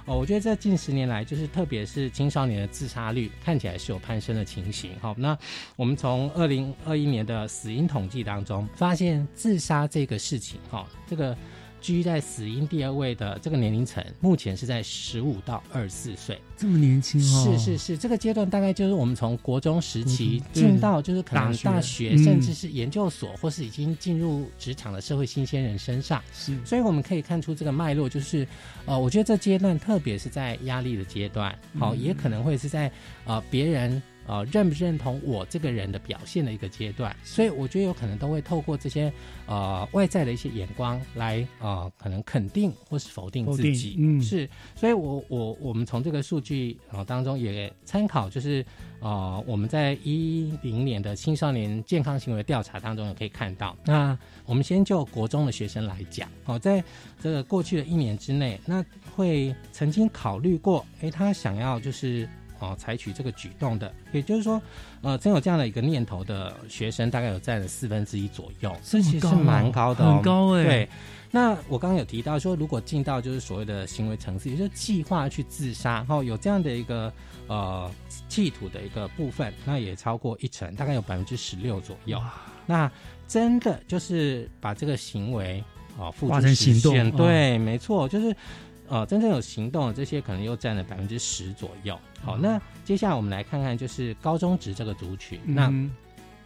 [0.06, 4.90] 哦，我觉得这近十年来，就是特别是青少年的自杀率看起来是有攀升的情形。
[5.00, 5.34] 好，那
[5.76, 11.34] 我们从二零二一年的死因统计当中发现，自杀这个事情，哈，这个。
[11.84, 17.44] 居在死因第二位的这个年龄层，目前是在十五到二十四岁，这么年轻哦。
[17.44, 26.22] 是是是，这个阶段大概就是我们从国中时期进到就是可能大学，甚至是研究所，或是已经进入职场的社会新鲜人身上。
[26.32, 28.48] 是，所以我们可以看出这个脉络，就是
[28.86, 32.90] 呃，我觉得这阶段特别是在压力的阶段，好，也可能会是在
[33.26, 34.02] 呃别人。
[34.26, 39.12] 呃，认不认同我这个人的表现的一个阶段，所以我觉得有可能都会透过这些
[39.46, 48.64] 呃外在的一些眼光来呃，可能肯定或是否定自己，嗯，是，所以我我我们从这个数据啊当中也参考，就是
[49.00, 56.82] 呃我们在一零年的青少年健康行为调查当中也可以看到，那我们先就国中的学生来讲，哦，在
[57.20, 58.84] 这个过去的一年之内，那
[59.14, 62.28] 会曾经考虑过，哎，他想要就是。
[62.64, 64.60] 哦，采取这个举动的，也就是说，
[65.02, 70.64] 呃，真有这样的一个念头的学生，大概有占了四分之一左右，这其实是蛮高的，很高哎。
[70.64, 70.88] 对，
[71.30, 77.12] 那我刚刚有提到说，如果进到就是所谓的行为层次，也就是计划去自杀，然后有这样的一个
[77.46, 77.90] 呃
[78.28, 82.20] 企图的一个部分，那也超过一成，大概有百分之十六左右。
[82.66, 82.90] 那
[83.28, 85.62] 真的就是把这个行为
[85.98, 88.34] 啊付诸行动，对，没错，就是。
[88.88, 91.98] 呃，真正有行动的这些可能又占了百分之十左右。
[92.22, 95.38] 好，那接下来我们来看看，就是高中职这个族群。
[95.44, 95.68] 那，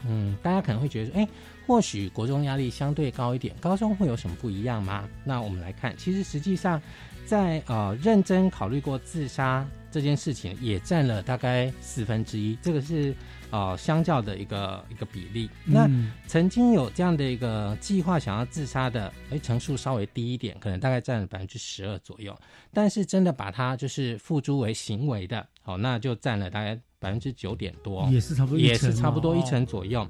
[0.06, 1.28] 嗯，大家可能会觉得，哎，
[1.66, 5.08] 或许国中压力相对高一点，高中会有什么不一样吗？
[5.24, 6.80] 那我们来看，其实实际上，
[7.26, 12.56] 在呃认真考虑过自杀这件事情，也占了大概四分之一。
[12.62, 13.14] 这个是。
[13.50, 15.88] 呃，相较的一个一个比例，那
[16.26, 22.38] 曾经有这样的一个计划想要自杀的，哎，成数稍微低一点，可能大概占了百分之十二左右。
[22.74, 30.06] 但是真的把它就是付诸为行为的，好，那就占了大概百分之九点多，也是差不多，也是差不多一成左右。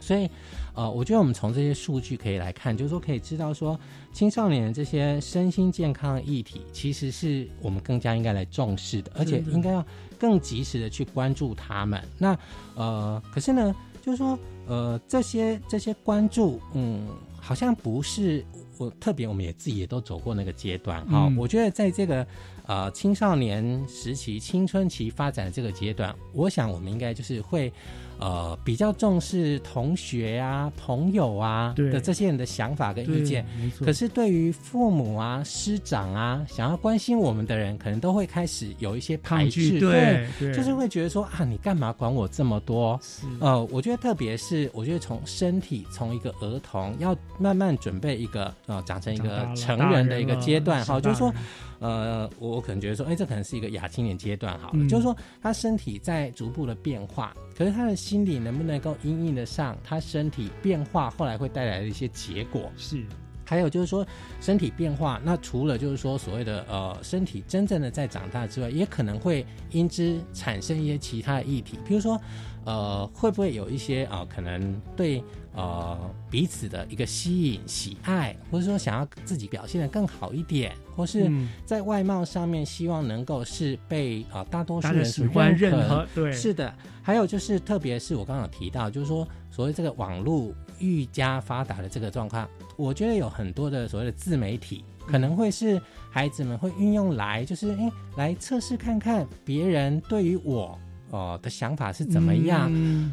[0.00, 0.28] 所以，
[0.74, 3.78] 呃，我觉得我们从这些数据可以来看，就是说可以知道说，
[4.12, 9.86] 青少年这些身心健康的议题，其实是我们更加应该来重视的，而且应该要。
[10.18, 12.38] 更及时的去关注他们，那
[12.74, 17.06] 呃，可是呢，就是说，呃，这些这些关注，嗯，
[17.40, 18.44] 好像不是
[18.78, 21.32] 我特别，我们也自己也都走过那个阶段哈。
[21.36, 22.26] 我觉得在这个
[22.66, 27.72] 呃青少年时期、青春期发展的这个阶段，我想我们应该就是会。
[28.18, 33.44] 呃，比较重视同学啊、朋友啊的这些人的想法跟意见，
[33.78, 42.98] 可是对于父母啊、师长啊，想要关心我们的人，可能都会开始有一些排斥，对，就是会觉得说啊，你干嘛管我这么多？
[43.38, 51.30] 呃，我觉得特别是，我觉得从身体从一个儿童要慢慢准备一个呃，长成一个成人的一个阶段，哈，就是说。
[51.78, 62.70] 呃，我我可能觉得说，哎，这可能是一个亚青年阶段，好了，就是说他身体在逐步的变化，可是他的心理能不能够应应得上他身体变化后来会带来的一些结果？
[62.76, 63.04] 是，
[63.44, 64.06] 还有就是说
[64.40, 72.20] 身体变化，那除了就是说所谓的呃身体真正的在长大之外，也可能会因之产生一些其他的议题，比如说。
[72.66, 75.22] 呃，会不会有一些啊，可能对
[75.56, 75.98] 呃
[76.30, 81.30] 彼此的一个吸引、喜爱，或者说想要自己表现的更好一点，或是
[81.64, 86.06] 在外貌上面希望能够是被啊大多数人喜欢认可？
[86.14, 86.72] 对，是的。
[87.02, 100.78] 还有就是，特别是我刚刚提到，就是说所谓这个网络愈加发达的这个状况，我觉得有很多的所谓的自媒体，可能会是孩子们会运用来，就是哎来测试看看别人对于我。
[101.10, 102.70] 哦的想法是怎么样？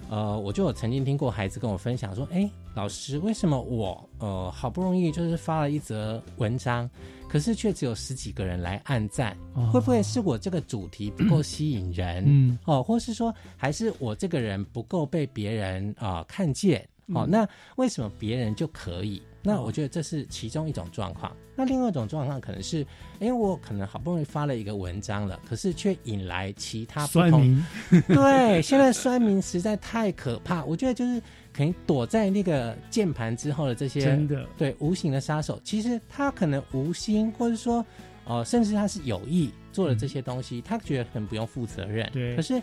[0.09, 6.89] 呃，我就有曾经听过孩子跟我分享说：“哎，老师，为什么我呃好不容易就是发了一则文章，
[7.29, 9.37] 可是却只有十几个人来按赞？
[9.71, 12.23] 会不会是我这个主题不够吸引人？
[12.25, 16.87] 嗯，哦，或是说还是我这个人不够被别人啊看见？
[17.13, 21.35] 哦，那为什么别人就可以？”那我觉得这是其中一种状况。
[21.55, 22.83] 那另外一种状况可能是，
[23.19, 27.63] 哎，我可能好不容易发了一个文章了，可是却引来其他不同。
[28.07, 30.63] 对，现在酸民实在太可怕。
[30.65, 31.21] 我觉得就是
[31.51, 37.85] 可能躲在那个键盘之后的这些，真的对无形的杀手，其实他可能无心，或者说，
[38.25, 42.09] 哦，甚至他是有意做了这些东西，他觉得很不用负责任。
[42.11, 42.59] 对，可是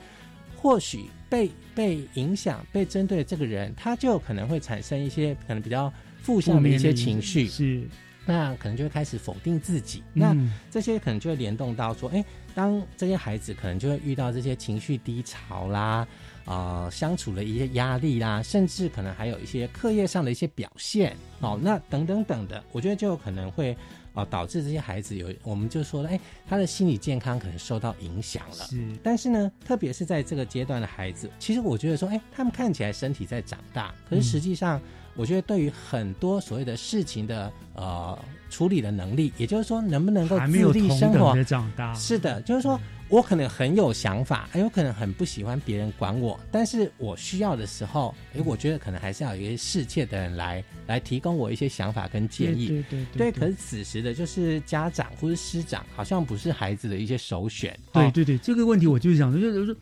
[0.56, 5.92] 或许被被影响、被针对这个人，他就可能会产生一些可能比较。
[6.22, 7.82] 负向的一些情绪是，
[8.26, 10.02] 那可能就会开始否定自己。
[10.12, 16.06] 那嗯这些可能就会联动到说，哎，当这些孩子可能就会遇到这些情绪低潮啦，
[16.44, 23.76] 啊、相处的一些压力啦，甚至可能还有一些课业上的一些表现哦，那等等等的，我觉得就有可能会。
[24.12, 26.18] 啊，导致这些孩子有，我们就说了，哎，
[26.48, 28.66] 他的心理健康可能受到影响了。
[28.66, 34.82] 是，但是呢，特别是在这个阶段的孩子，其实我觉得说，哎，他们看起来身体在长大，可是实际上，
[35.20, 38.18] 我觉得对于很多所谓的事情的呃
[38.48, 41.92] 处理的能力，也就是说，能不能够自立生活的，长大。
[41.92, 52.68] 是的，就是说我可能很有想法，哎，有可能很不喜欢别人管我，但是我需要的时候，哎，我觉得可能还是要有一些世界的人来来提供我一些想法跟建议。
[52.68, 57.78] 对对对对，可是此时的就是家长或者师长，好像不是孩子的一些首选。
[57.92, 59.76] 哦对对对，这个问题我就是想说，就是说，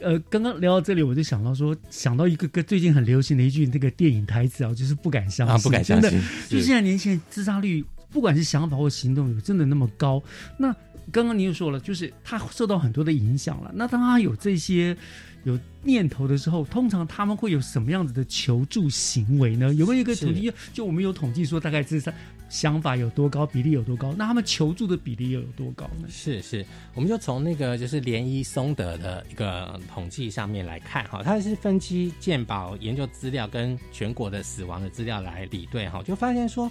[0.00, 10.22] 呃，刚刚聊到这里，我就想到说，想到一个个最近很流行的一句那个电影台词啊，就是不敢相信，啊不敢相信就现在年轻人自杀率，不管是想法或行动，有真的那么高？
[10.56, 10.74] 那
[11.10, 13.72] 刚刚您又说了，就是他受到很多的影响了。
[13.74, 14.96] 那当他有这些
[15.44, 19.72] 有念头的时候，通常他们会有什么样子的求助行为呢？
[19.74, 20.52] 有没有一个统计？
[20.72, 22.12] 就我们有统计说，大概自杀
[22.48, 24.12] 想法有多高，比例有多高？
[24.14, 26.08] 那他们求助的比例又有多高呢？
[26.08, 36.70] 是是，我们就从那个就是联谊松德的一个统计上面来看哈，它是分析健保研究资料跟全国的死亡的资料来比对哈，就发现说，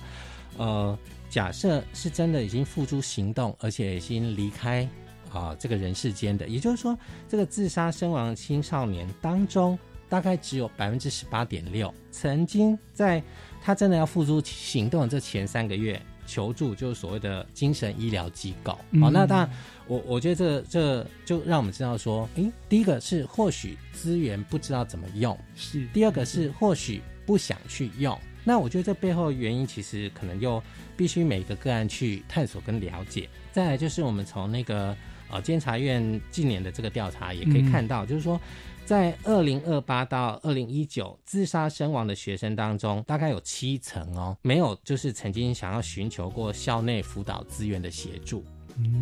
[0.58, 0.98] 呃，
[1.30, 4.88] 假设是真的已经付诸行动，而且已经离开
[5.32, 6.98] 啊、这个人世间的，也就是说，
[7.28, 9.78] 这个自杀身亡的青少年当中，
[10.10, 13.22] 大概只有百分之十八点六曾经在
[13.62, 18.72] 他真的要付诸行动的这前三个月求助，就是所谓的精神医疗机构。
[18.74, 19.50] 好、嗯那当然，
[19.88, 28.18] 我我觉得这这就让我们知道说，诶，第一个是或许资源不知道怎么用，是；第二个是或许不想去用。
[28.44, 30.62] 那我觉得这背后的原因其实可能又
[30.96, 33.28] 必须每个个案去探索跟了解。
[33.52, 34.96] 再来就是我们从那个
[35.30, 38.40] 呃监察院近年的这个调查也可以看到，就是说。
[38.88, 48.46] 在二零二八到二零一九自杀身亡的学生当中，大概有七成哦，没有就是曾经想要寻求过校内辅导资源的协助。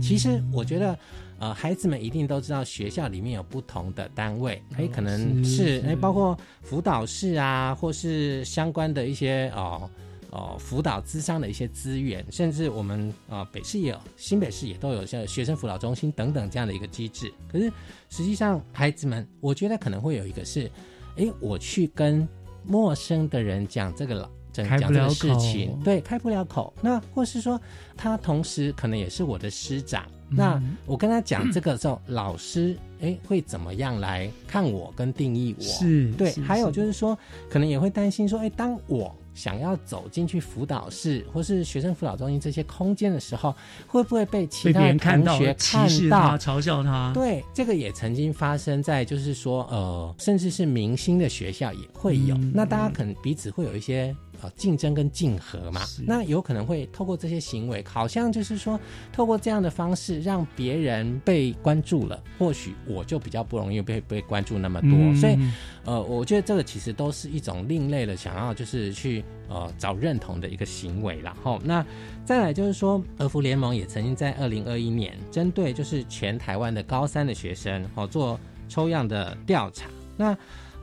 [0.02, 0.98] 其实我觉得，
[1.38, 9.88] 呃，孩子们一定都知道学校里面有不同的单位，哎、可能是哎、包括辅导室啊，或是相关的一些哦。
[10.36, 17.32] 哦，辅导咨商的一些资源，甚至我们啊、呃北市也有，新北市也都有像学生辅导中心等等这样的一个机制。
[17.50, 17.72] 可是
[18.10, 20.70] 实际上，孩子们，我觉得可能会有一个是，
[21.16, 22.28] 哎，我去跟
[22.66, 26.74] 陌生的人讲这个老讲不讲这个了事情，对，开不了口。
[26.82, 27.60] 那或是说，
[27.96, 35.64] 他同时可能也是我的师长，那我跟他讲这个时候，老师哎会怎么样来看我跟定义我？
[35.64, 37.18] 是对，是还有就是说，
[37.50, 43.54] 可能也会担心说，哎，当我想要走进去辅导室或是学生辅导中心这些空间的时候，
[43.86, 45.48] 会不会被其他的人看到看
[45.84, 52.36] 到视他、嘲笑他，对，这个也曾经发生在，就是说，呃，甚至是明星的学校也会有。
[52.36, 55.82] 嗯那大家可能彼此会有一些呃竞争跟竞合嘛。
[56.06, 58.80] 那有可能会透过这些行为，好像就是说，
[59.12, 64.92] 透过这样的方式让别人被关注了，或许我就比较不容易被被关注那么多。
[64.92, 65.38] 嗯所以，
[65.86, 71.86] 呃，我觉得这个其实都是一种另类的，想要就是去呃找认同的一个行为然后那
[72.26, 79.90] 再来就是说，俄服联盟也曾经在二零二一年针对就是全台湾的高三的学生哦做抽样的调查。
[80.18, 80.36] 那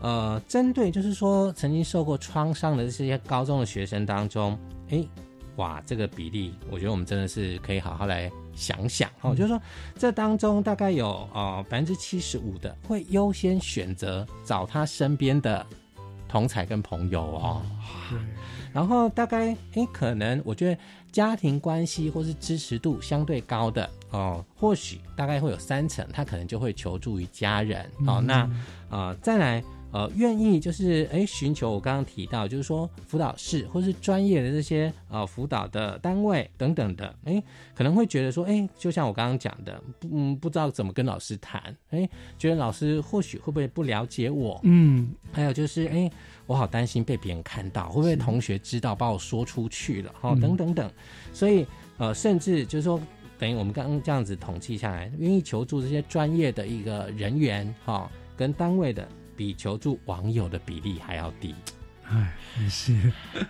[0.02, 5.08] 呃，针对就是说曾经受过创伤的这些高中的学生当中，诶，
[5.56, 9.32] 哇，这个比例，我觉得我们真的是可以好好来想想哦。
[9.32, 9.62] 就是说，
[9.96, 15.64] 这当中大概有呃百分之七十五的会优先选择找他身边的
[16.28, 17.62] 同才跟朋友哦。
[18.72, 20.80] 然后大概诶，可能我觉得
[21.12, 28.16] 家庭关系或是支持度相对高的哦，或许大概会有三成，他可能就会求助于家人哦。
[28.18, 28.50] 嗯那
[28.88, 29.62] 呃，再来
[29.92, 37.42] 呃，愿意就是哎寻求我刚刚提到，就是说辅导室或是专业的这些呃辅导的单位等等的，哎，
[37.74, 46.10] 可能会觉得说，哎，就像我刚刚讲的，不嗯，不知道怎么跟老师谈，哎，觉得老师或许会不会不了解我，嗯，还有就是，哎，
[46.46, 50.14] 我好担心被别人看到，会不会同学知道把我说出去了？
[50.20, 50.40] 哈、嗯。
[50.42, 50.90] 等等等，
[51.32, 51.64] 所以
[51.98, 53.00] 呃，甚至就是说，
[53.38, 61.54] 等于我们刚刚这样子统计下来，愿意求助这些专业的一个人员哈、跟单位的，比求助网友的比例还要低。
[62.04, 62.94] 哎，也是。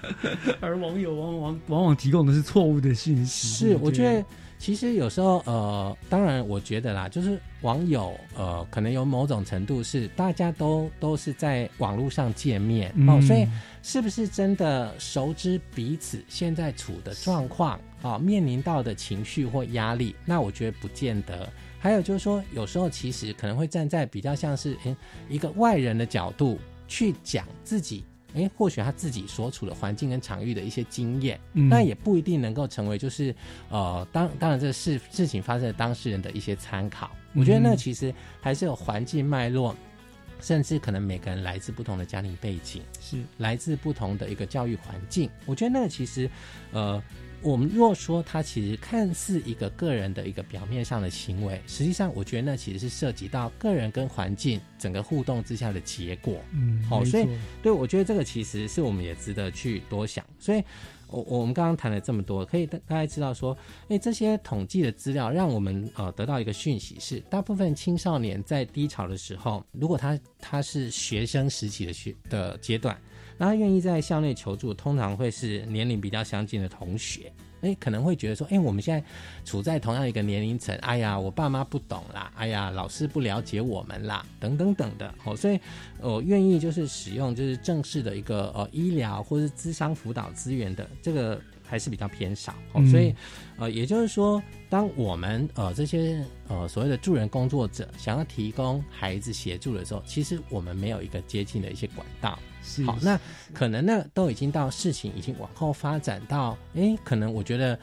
[0.60, 3.48] 而网友往往往往提供的是错误的信息。
[3.48, 4.24] 是，我觉得
[4.58, 13.48] 其实有时候呃，当然我觉得啦，就是网友呃，可能有某种程度是大家都都是在网络上见面哦，所以
[13.82, 20.14] 是不是真的熟知彼此现在处的状况啊，面临到的情绪或压力？
[20.24, 21.48] 那我觉得不见得。
[21.82, 24.96] 还有就是说，有时候其实可能会站在比较像是诶
[25.28, 28.04] 一个外人的角度去讲自己。
[28.34, 33.34] 哎，或许他自己所处的环境跟场域的一些经验，那也不一定能够成为就是
[33.68, 37.10] 呃，当当然这个事事情发生的当事人的一些参考。
[37.34, 39.76] 我觉得那其实还是有环境脉络，
[40.40, 45.28] 甚至可能每个人来自不同的家庭背景，是来自不同的一个教育环境。
[45.44, 46.30] 我觉得那个其实
[46.70, 47.02] 呃。
[47.42, 56.40] 我们若说它其实看似一个个人的一个表面上的行为，实际上我觉得那其实是涉及到个人跟环境整个互动之下的结果。
[56.52, 57.26] 嗯，好，所以
[57.62, 60.24] 对我觉得这个其实是我们也值得去多想。
[60.38, 60.62] 所以，
[61.08, 63.56] 我我们刚刚谈了这么多，可以大概知道说，
[63.88, 72.96] 哎，这些统计的资料让我们呃得到一个讯息是，大部分青少年在低潮的时候，如果他他是学生时期的学的阶段。
[73.42, 77.32] 那他愿意在校内求助，通常会是年龄比较相近的同学，
[77.62, 79.04] 哎，可能会觉得说，哎，我们现在
[79.44, 85.58] 处在同样一个年龄层，哎呀，我爸妈不懂啦，哎呀，老师不了解我们啦，等等等的，哦，所以
[86.00, 91.40] 我愿意就是使用就是正式的一个呃医疗或是智商辅导资源的这个
[91.72, 93.14] 还是比较偏少，哦，所以
[93.56, 102.38] 呃，也就是说，当我们呃这些呃所谓的助人工作者想要提供孩子协助的时候，其实我们没有一个接近的一些管道。
[102.84, 103.18] 好，那
[103.54, 107.78] 可能呢，都已经到事情已经往后发展到，哎，可能我觉得，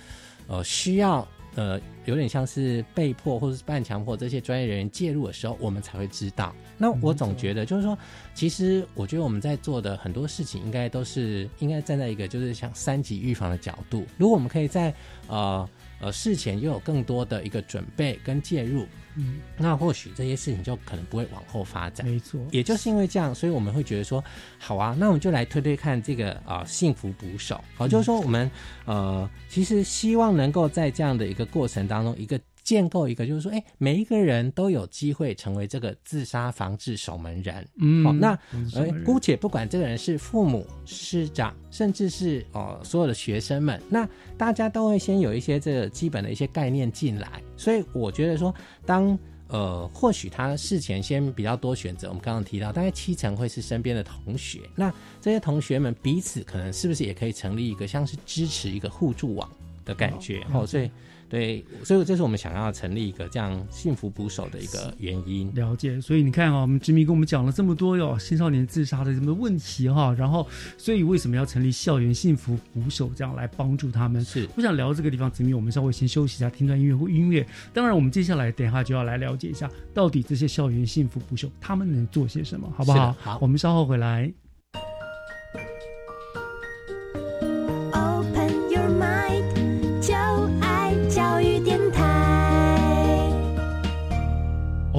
[0.45, 6.55] 呃，需要呃，有点像是被迫或者是半强迫这些专业人员介入的时候，我们才会知道。
[6.77, 7.97] 那我总觉得就是说，
[8.33, 14.05] 其实我觉得我们在做的很多事情，应该都是应该站在一个就是像三级预防的角度。
[14.17, 14.93] 如果我们可以在
[15.27, 15.67] 呃
[15.99, 18.85] 呃事前又有更多的一个准备跟介入。
[19.15, 22.07] 嗯，那或许这些事情就可能不会往后发展。
[22.07, 24.23] 没错，也就是因为这样，所以我们会觉得说，
[24.57, 27.61] 好啊，那我们就来推推看这个啊幸福捕手。
[27.75, 28.49] 好，就是说我们
[28.85, 32.39] 呃，其实希望能够在这样的一个过程当中，一个。
[32.69, 37.67] 建构一个，就是说，哎，每一个人都有机会成为这个自杀防治守门人。
[37.81, 38.37] 嗯，好，那
[38.75, 44.07] 呃，姑且不管这个人是父母、师长，甚至是哦所有的学生们，那
[44.37, 47.41] 大家都会先有一些这个基本的一些概念进来。
[47.57, 48.53] 所以我觉得说，
[48.85, 49.17] 当
[49.47, 54.59] 呃，或许他事前先比较多选择，我们刚刚提到，大概七成会是身边的同学。
[54.75, 59.49] 那这些同学们彼此可能是不是也可以成立一个像是支持一个互助网
[59.83, 60.45] 的感觉？
[60.53, 60.91] 哦，所以。
[61.29, 65.53] 对，所以这是我们想要成立一个这样幸福捕手的一个原因。
[65.53, 74.25] 了解，所以你看啊，我们执迷跟我们讲了这么多哟，青少年自杀的什么问题哈，然后，所以为什么要成立校园幸福捕手，这样来帮助他们？
[74.25, 77.45] 是，我想聊这个地方，执迷，我们稍微先休息一下，听段音乐或音乐。
[77.73, 83.15] 当然，我们接下来等一下就要来了解一下，到底这些校园幸福捕手他们能做些什么，好不好？
[83.19, 84.33] 好，我们稍后回来。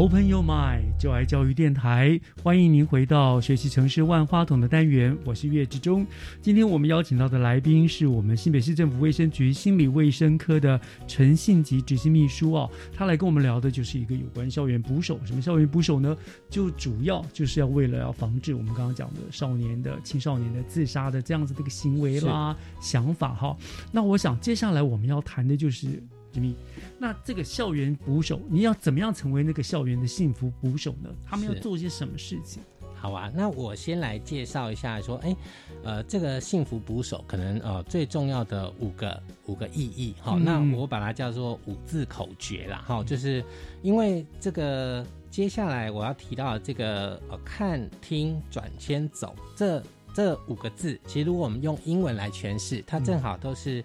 [0.01, 6.07] Open your mind，就爱教育电台，欢迎您回到学习城市万花筒的单元，我是岳志忠。
[6.41, 15.21] 今天我们邀请到的来宾是我们新北市政府卫生局心理卫生科的陈信吉执行秘书哦，他来跟我们聊的就是一个有关校园捕手。
[15.27, 16.17] 什么校园捕手呢？
[16.49, 23.55] 就主要就是要为了要防治我们刚刚讲的少年的青少年的自杀的这样子的一个行为啦、想法哈。
[23.93, 26.03] 那我想接下来我们要谈的就是。
[26.33, 26.55] 吉米，
[26.99, 31.11] 那这个校园捕手，你要怎么样成为那个校园的幸福捕手呢？
[31.27, 32.63] 他们要做些什么事情？
[32.95, 35.35] 好啊，那我先来介绍一下，说，哎，
[35.83, 43.43] 呃，这个幸福捕手可能呃最重要的五个五个意义，好，那我把它叫做五字口诀啦，哈，就是
[43.81, 53.83] 因为这个接下来我要提到这个呃看听转签走这这五个字，其实如果我们用英文来诠释，它正好都是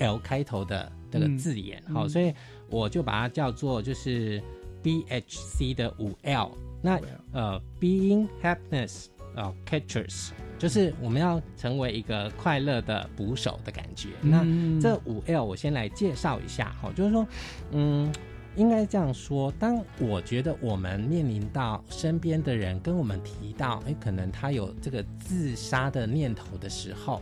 [0.00, 0.92] L 开头的。
[1.10, 2.34] 这个字眼，好，所以
[2.68, 4.42] 我就把它叫做就是
[4.82, 6.50] B H C 的五 L。
[6.80, 7.00] 那
[7.32, 10.30] 呃，Being Happiness 啊，Catchers，
[10.60, 14.10] 就是我们要成为一个快乐的捕手的感觉。
[14.20, 14.46] 那
[14.80, 17.26] 这五 L 我先来介绍一下，好，就是说，
[17.72, 18.12] 嗯，
[18.54, 27.20] 应该这样说，当我觉得我们面临到身边的人跟我们提到，哎，可能他有这个自杀的念头的时候，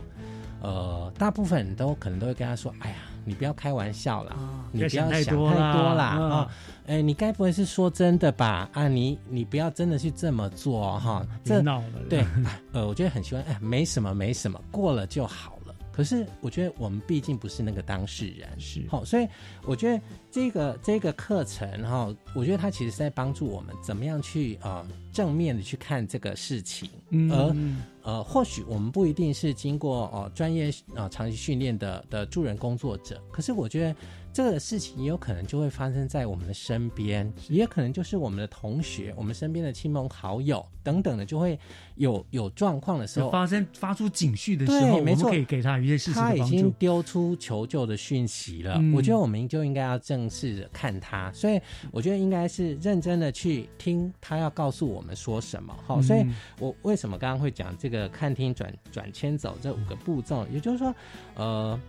[0.61, 2.97] 呃，大部分人都可能都会跟他说，哎呀。
[3.27, 4.37] 你不要开玩笑啦，
[4.71, 6.47] 你不要想太多啦啊！
[6.87, 8.69] 哎，你该不会是说真的吧？
[8.71, 15.56] 啊，你你不要真的去这么做哈，这闹了对，哎呃，我觉得很喜欢，哎，没什么没什么，过了就好了。
[15.97, 18.85] 可是我觉得我们毕竟不是那个当事人，是。
[18.87, 19.27] 好，所以
[19.63, 27.31] 我觉得这个这个课程哈，我觉得它其实是在帮助我们怎么样去呃正面的去看这个事情，嗯。
[27.31, 27.55] 而
[28.03, 33.95] 呃或许我们不一定是经过呃专业呃长期训练的的助人工作者，可是我觉得
[34.37, 41.59] 这个事情也有可能就会发生在我们的身边，也可能就是我们的同学、我们身边的亲朋好友等等的，就会
[41.95, 46.71] 有有状况的时候有发生发出警讯的时，候，我没错，们可以给他一些事情他已经。
[46.77, 51.59] 丢出求救的讯息了，嗯我觉得我们就应该要正视的看他，所以
[51.91, 55.75] 我觉得应该是认真的去听他要告诉我们说什么。
[55.87, 56.23] 好、嗯所以
[56.59, 60.93] 我为什么刚刚会讲这个看听转转迁走这五个步骤，也就是说，
[61.33, 61.79] 呃。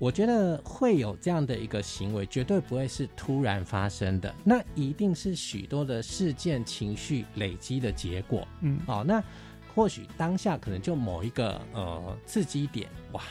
[0.00, 8.48] 我觉得会有这样的一个行为，绝对不会是突然发生的，那一定是许多的事件、情绪累积的结果。
[8.62, 9.22] 嗯，好、那
[9.74, 13.22] 或许当下可能就某一个呃刺激点，哇，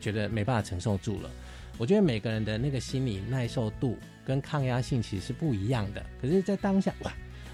[0.00, 1.30] 觉得没办法承受住了。
[1.78, 6.04] 我觉得每个人的那个心理耐受度跟抗压性其实是不一样的。
[6.20, 7.12] 可是，在当下，哇，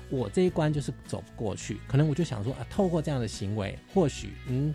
[0.09, 4.75] 我这一关就是走不过去，可能我就想说啊，透过这样的行为，或许嗯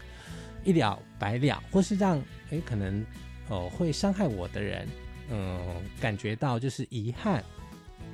[0.64, 3.04] 一了百了，或是让诶可能
[3.50, 4.88] 呃会伤害我的人，
[5.32, 5.60] 嗯、
[6.00, 7.44] 感觉到就是遗憾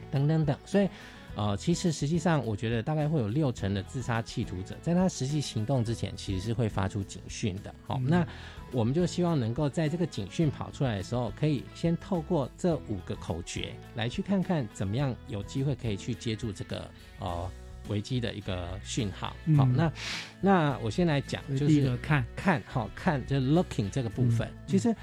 [0.09, 0.89] 等等等，所以。
[1.33, 7.73] 呃，其实实际上，我觉得大概会有六成的自杀企图者，在他实际行动之前，其实是会发出警讯的。
[7.87, 8.27] 好、嗯那
[8.73, 17.49] 我们就希望能够在这个警讯跑出来的时候，可以先透过这五个口诀来去看看怎么样有机会可以去接住这个呃
[17.91, 19.35] 危机的一个讯号。
[19.57, 19.93] 好、嗯那
[20.41, 24.95] 那我先来讲，就是看看好、看就是 looking 这个部分，嗯其实。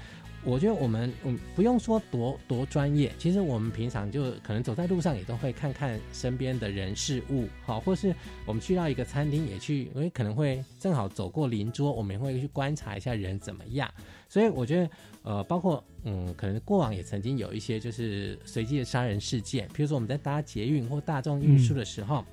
[0.45, 8.15] 我觉得我们我们不用说多多专业，其实我们平常就可能走在路上也都会看看身边的人事物，好，或是
[8.45, 13.93] 我们去到一个餐厅也去，因为可能会正好走过邻桌，我们也会去观察一下人怎么样。
[14.29, 14.89] 所以我觉得，
[15.23, 22.23] 呃，包括嗯，可能过往也曾经有一些就是随机的杀人事件，比如说我们在搭捷运或大众运输的时候，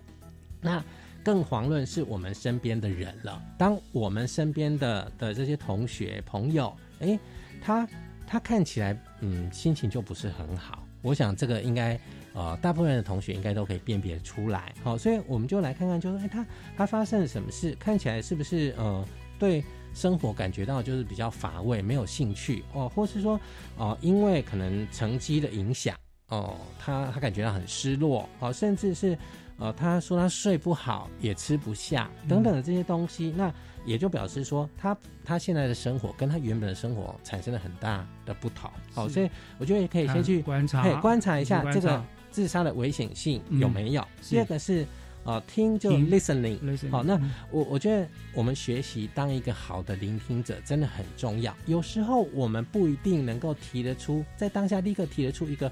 [0.60, 0.82] 那
[1.24, 3.42] 更遑论是我们身边的人了。
[3.58, 7.18] 当我们身边的的这些同学朋友，诶，
[7.60, 7.88] 他
[8.26, 10.84] 他看起来嗯心情就不是很好。
[11.02, 11.98] 我想这个应该
[12.32, 14.72] 呃大部分的同学应该都可以辨别出来。
[14.82, 16.46] 好，所以我们就来看看，就是诶，他
[16.76, 17.76] 他发生了什么事？
[17.78, 19.06] 看起来是不是呃
[19.38, 23.38] 对生活感觉到就是比较乏味，没有兴趣哦，或是说
[23.76, 25.96] 哦、因为可能成绩的影响
[26.28, 29.16] 哦，他他感觉到很失落哦，甚至是
[29.58, 33.52] 呃他说他睡不好，也吃不下等等的这些东西，那
[33.84, 38.70] 也就表示说他他现在的生活跟他原本的生活产生了很大的不同。
[38.94, 44.06] 好、是所以我觉得也可以先去观察嘿观察一下这个自杀的危险性有没有。
[44.22, 44.86] 是第二个是。
[45.28, 51.52] 呃，听就 listening，listening，好，那嗯我我觉得我们学习当一个好的聆听者真的很重要。
[51.66, 55.68] 有时候我们不一定能够提得出，在当下立刻提得出一个，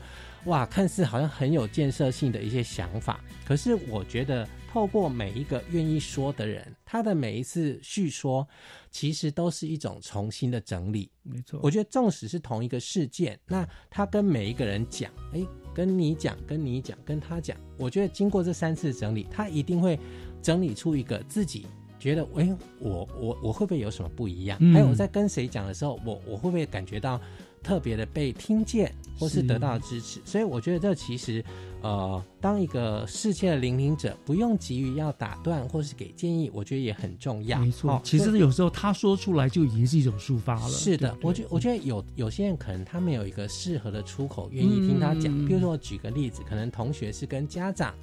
[0.46, 3.22] 哇，看似好像很有建设性的一些想法。
[3.46, 8.46] 可是我觉得，透过每一个愿意说的人，他的每一次叙说，
[8.90, 11.10] 其实都是一种重新的整理。
[11.22, 19.98] 没错，我觉得纵使是同一个事件，那他跟每一个人讲，诶，跟你讲，跟你讲，跟他讲，我觉得经过这三次整理，他一定会
[20.42, 21.66] 整理出一个自己
[22.04, 24.58] 觉得，诶，我我我会不会有什么不一样？
[24.60, 27.18] 嗯还有我在跟谁讲的时候，我我会不会感觉到
[27.62, 30.20] 特别的被听见，或是是得到支持？
[30.22, 31.42] 所以我觉得这其实，
[31.80, 37.58] 呃，当一个世界的聆听者，不用急于要打断或是给建议，我觉得也很重要。
[37.58, 40.68] 没错哦，其实有时候他说出来就已经是一种抒发了。
[40.68, 45.32] 是的对，我觉我觉得有有些人可能他没有一个适合的出口，愿意听他讲。
[45.32, 47.94] 嗯比如说，我举个例子，可能同学是跟家长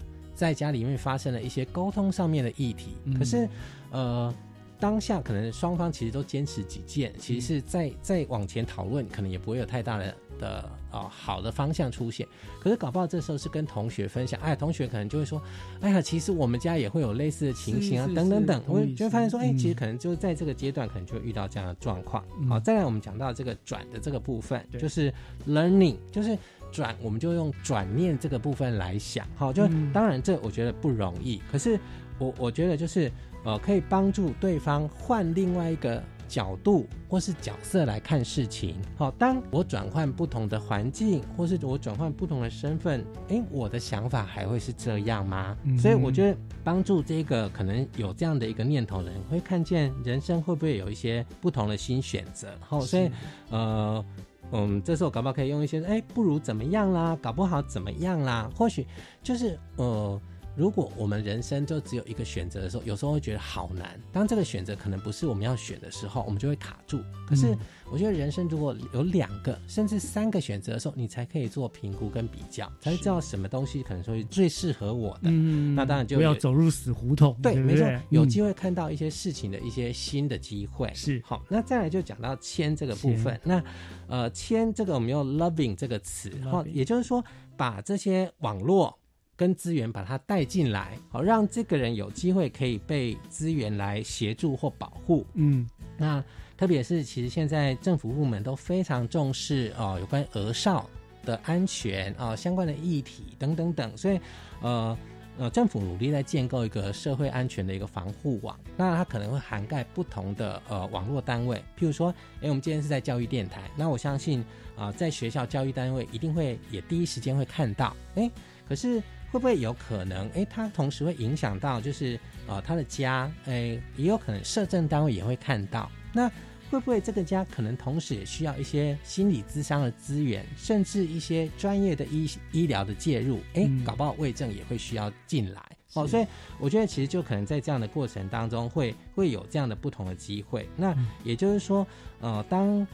[0.41, 3.47] 在家里面发生了一些沟通上面的议题，嗯可是
[3.91, 4.33] 呃。
[4.81, 12.27] 当下可能双方其实都坚持己见，其实是再再往前讨论，可能也不会有太大的的啊、好的方向出现。
[12.59, 15.39] 可是搞不好这时候是跟同学分享，哎，同学可能就会说，
[15.81, 22.25] 哎呀，其实我们家也会有类似的情形啊，等等等，我就会发现说，哎，其实可能就在这个阶段，可能就会遇到这样的状况。
[22.39, 25.13] 嗯好，再来我们讲到这个转的这个部分，就是
[25.47, 26.35] learning，就是
[26.71, 29.27] 转，我们就用转念这个部分来想。
[29.35, 31.79] 好，就、嗯当然这我觉得不容易，可是
[32.17, 33.11] 我我觉得就是
[33.43, 38.75] 呃，可以帮助对方换另外一个角度或是角色来看事情。
[38.95, 45.57] 好，当我转换不同的环境，或是我转换不同的身份，诶，我的想法还会是这样吗？
[45.63, 52.47] 嗯所以我觉得帮助这个可能有这样的一个念头的人，会看见人生会不会有一些不同的新选择。
[52.61, 53.09] 好，所以
[53.49, 54.03] 呃。
[54.51, 58.85] 嗯，这时候搞不好可以用一些，哎，不如怎么样啦，搞不好怎么样啦，或许
[59.23, 60.21] 就是呃。
[60.53, 63.97] 如果我们人生就只有一个选择的时候，有时候会觉得好难。
[64.11, 67.01] 当这个选择可能不是我们要选的时候，我们就会卡住。
[67.25, 67.57] 可是
[67.91, 75.29] 我觉得人生如果有两个甚至三个选择的时候，你才可以做评估跟比较，才知道什么东西可能说最适合我的。
[75.29, 77.37] 嗯，那当然就不要走入死胡同。
[77.41, 80.89] 对，没错，有机会看到一些事情的一些新的机会。
[80.93, 83.39] 是好，那再来就讲到签这个部分。
[83.43, 83.61] 那
[84.07, 87.23] 呃，签这个我们用 loving 这个词，好，也就是说
[87.57, 88.97] 把这些网络。
[89.37, 95.25] 跟资源把它带进来，好让这个人有机会可以被资源来协助或保护。
[95.33, 95.67] 嗯，
[95.97, 96.23] 那
[96.61, 100.87] 特别是其实现在政府部门都非常重视哦，有关儿少
[101.25, 104.21] 的安全啊相关的议题等等等，所以
[104.61, 104.95] 呃
[105.39, 108.55] 呃政府努力在建构一个社会安全的一个防护网。
[108.77, 114.45] 那它可能会涵盖不同的呃网络单位，譬如说，哎，我们今天是在教育电台，那我相信
[114.77, 118.29] 啊，在学校教育单位一定会也第一时间会看到，哎，
[118.69, 119.01] 可是。
[119.31, 120.27] 会不会有可能？
[120.31, 125.89] 哎，它同时会影响到，就是呃，他的家，哎，也有可能社政单位也会看到。
[126.11, 126.29] 那
[126.71, 133.41] 会不会这个家可能同时也需要一些心理咨商的资源，甚至一些专业的医医疗的介入？
[133.53, 135.61] 哎，搞不好卫政也会需要进来。
[135.93, 136.25] 哦，所以
[136.57, 140.67] 我觉得其实就可能在这样的过程当中，会会有这样的不同的机会。
[140.77, 141.85] 那也就是说，
[142.21, 142.87] 呃，当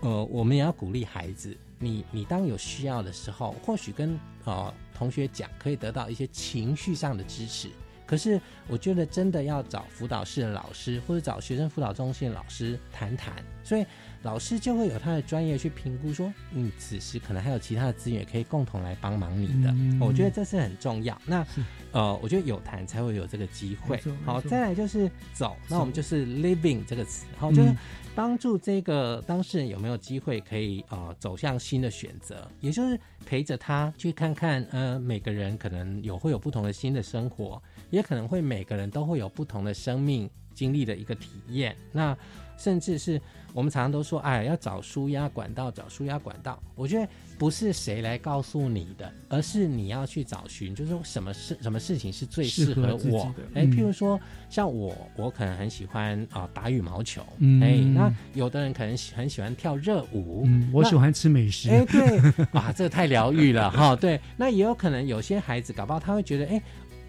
[0.00, 4.72] 呃我们也要鼓励孩子，你你当有需要的时候，或许跟呃。
[4.94, 7.68] 同学讲可以得到一些情绪上的支持，
[8.12, 8.38] 可是
[8.68, 13.32] 我觉得真的要找辅导室的老师或者找学生辅导中心的老师谈谈，
[13.64, 13.86] 所以
[14.20, 19.74] 老师就会有他的专业去评估，说你此时可能还有其他的资源可以共同来帮忙你的。
[19.98, 21.18] 我觉得这是很重要。
[21.24, 21.42] 那
[21.90, 23.98] 呃，我觉得有谈才会有这个机会。
[24.26, 27.74] 好，再来就是走，那我们就是 living 这个词，好就是。
[28.14, 42.16] 帮助这个当事人有没有机会可以呃走向新的选择，也就是陪着他去看看，呃，每个人可能有会有不同的新的生活，也可能会每个人都会有不同的生命经历的一个体验，那
[42.56, 43.20] 甚至是。
[43.54, 46.58] 我们常常都说，哎，要找舒压管道，找舒压管道。
[46.74, 47.06] 我觉得
[47.38, 53.34] 不是谁来告诉你的，而是你要去找寻，就是说什么事、什么事情是最适合我。
[53.52, 57.20] 哎，譬如说，像我，我可能很喜欢啊打羽毛球。
[57.60, 60.48] 哎，那有的人可能很喜欢跳热舞。
[60.72, 61.68] 我喜欢吃美食。
[61.68, 63.94] 哎，对，哇，这个太疗愈了哈。
[63.94, 66.62] 对，那也有可能有些孩子搞不好他会觉得，哎。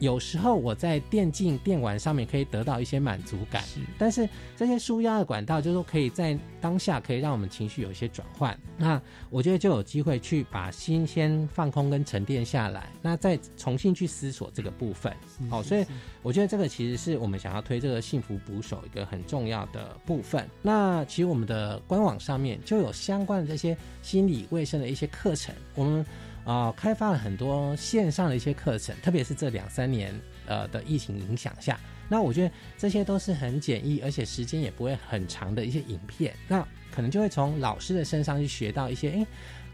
[0.03, 3.63] 有时候我在电竞电玩上面可以得到一些满足感，
[3.97, 4.27] 但是
[4.57, 8.57] 这些舒压的管道，就是说可以在当下可以让我们情绪有一些转换。
[8.77, 15.13] 那我觉得就有机会去把心先放空跟沉淀下来，那再重新去思索这个部分。
[15.49, 15.85] 好，所以
[16.21, 20.45] 我觉得这个其实是我们想要推这个幸福捕手一个很重要的部分。
[20.61, 26.05] 那其实我们的官网上面就有相关的这些心理卫生的一些课程，我们。
[26.45, 30.13] 啊，开发了很多线上的一些课程，特别是这两三年
[30.45, 31.79] 呃的疫情影响下，
[32.09, 39.27] 那我觉得这些都是很简易，而且时间也不会很长的一些影片，那可能就会从老师的身上去学到一些，哎，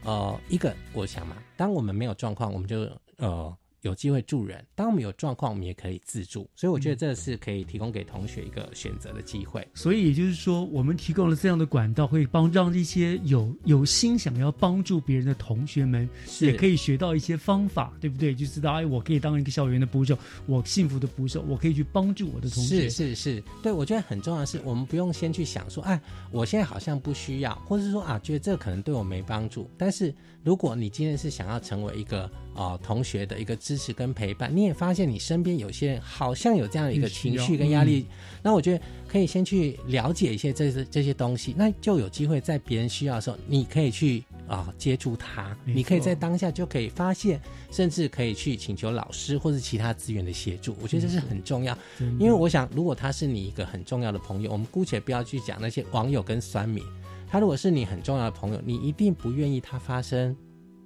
[0.03, 3.57] 呃，一个我想嘛，当我们没有状况，我们就呃。
[3.81, 9.65] 有机会助人，当我们有状况，我们也可以自助，所以我觉得这是可以提供给同学一个选择的机会。
[9.73, 16.09] 所以也就是说，我们提供了这样的管道，会帮让一些有有心想要帮助别人的同学们，
[16.41, 18.35] 也可以学到一些方法，对不对？
[18.35, 22.89] 就知道哎，我可以当一个校园的捕手，我幸福的捕手，我可以去帮助我的同学。
[22.89, 25.99] 是是是，对我觉得很重要的是，我们不用先去想说，哎，
[26.31, 29.69] 我现在好像不需要，或者是说啊，觉得这可能对我没帮助。
[29.77, 30.13] 但是
[30.43, 33.59] 如果你今天是想要成为一个啊同学的一个。
[33.59, 38.05] 支持跟陪伴，你也发现你身边有些人好像有这样的一个情绪跟压力，
[38.41, 50.75] 那我觉得可以先去了解一些这些这些东西，那就有机会在别人需要的时候，你可以去啊接触他，你可以在当下就可以发现，甚至可以去请求老师或者其他资源的协助。
[50.81, 51.77] 我觉得这是很重要，
[52.17, 56.81] 因为我想，如果他是你一个很重要的朋友，我们姑且不要去讲那些网友跟酸民，
[57.31, 60.35] 他如果是你很重要的朋友，你一定不愿意他发生。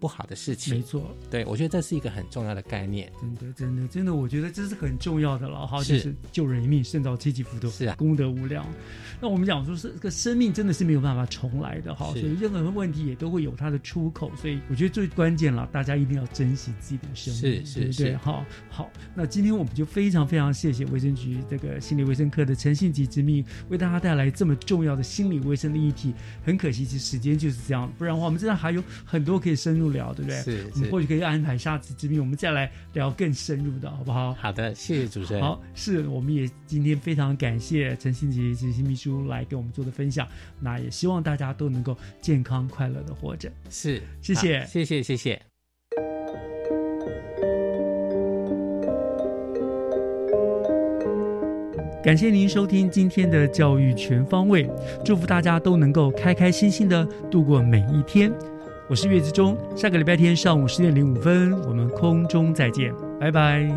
[0.04, 3.10] 不好的事情，没错，对我觉得这是一个很重要的概念。
[3.22, 8.66] 真的，真的，真的，我觉得这是很重要的了哈，就是救人一命胜造七级浮屠，是啊，功德无量。
[9.22, 14.30] 那我们讲说，是这个生命真的是没有办法重来的哈，所以任何问题也都会有它的出口。
[14.36, 18.18] 所以我觉得最关键了，大家一定要珍惜自己的生命，是是是。
[18.18, 26.14] 哈，好，那今天我们就非常非常谢谢卫生局这个心理卫生科的陈信吉之命，为大家带来这么重要的心理卫生的议题。
[26.44, 30.42] 很可惜，其实时间就是这样，不然的话，我们真的还有很多可以深入聊，对不对？
[30.42, 34.34] 是，我们或许可以安排下次之宾，我们再来聊更深入的，好不好？
[34.34, 35.42] 好的，谢谢主持人。
[35.42, 40.28] 好，是，我们也今天非常感谢陈新杰执行秘书来给我们做的分享。
[40.60, 43.50] 那也希望大家都能够健康快乐的活着。
[43.70, 45.42] 是，谢谢，谢谢，谢谢。
[52.04, 54.70] 感谢您收听今天的教育全方位，
[55.06, 58.30] 祝福大家都能够开开心心的度过每一天。
[58.94, 63.68] 我是岳志忠，下个礼拜天上午十点零五分，我们空中再见，拜拜。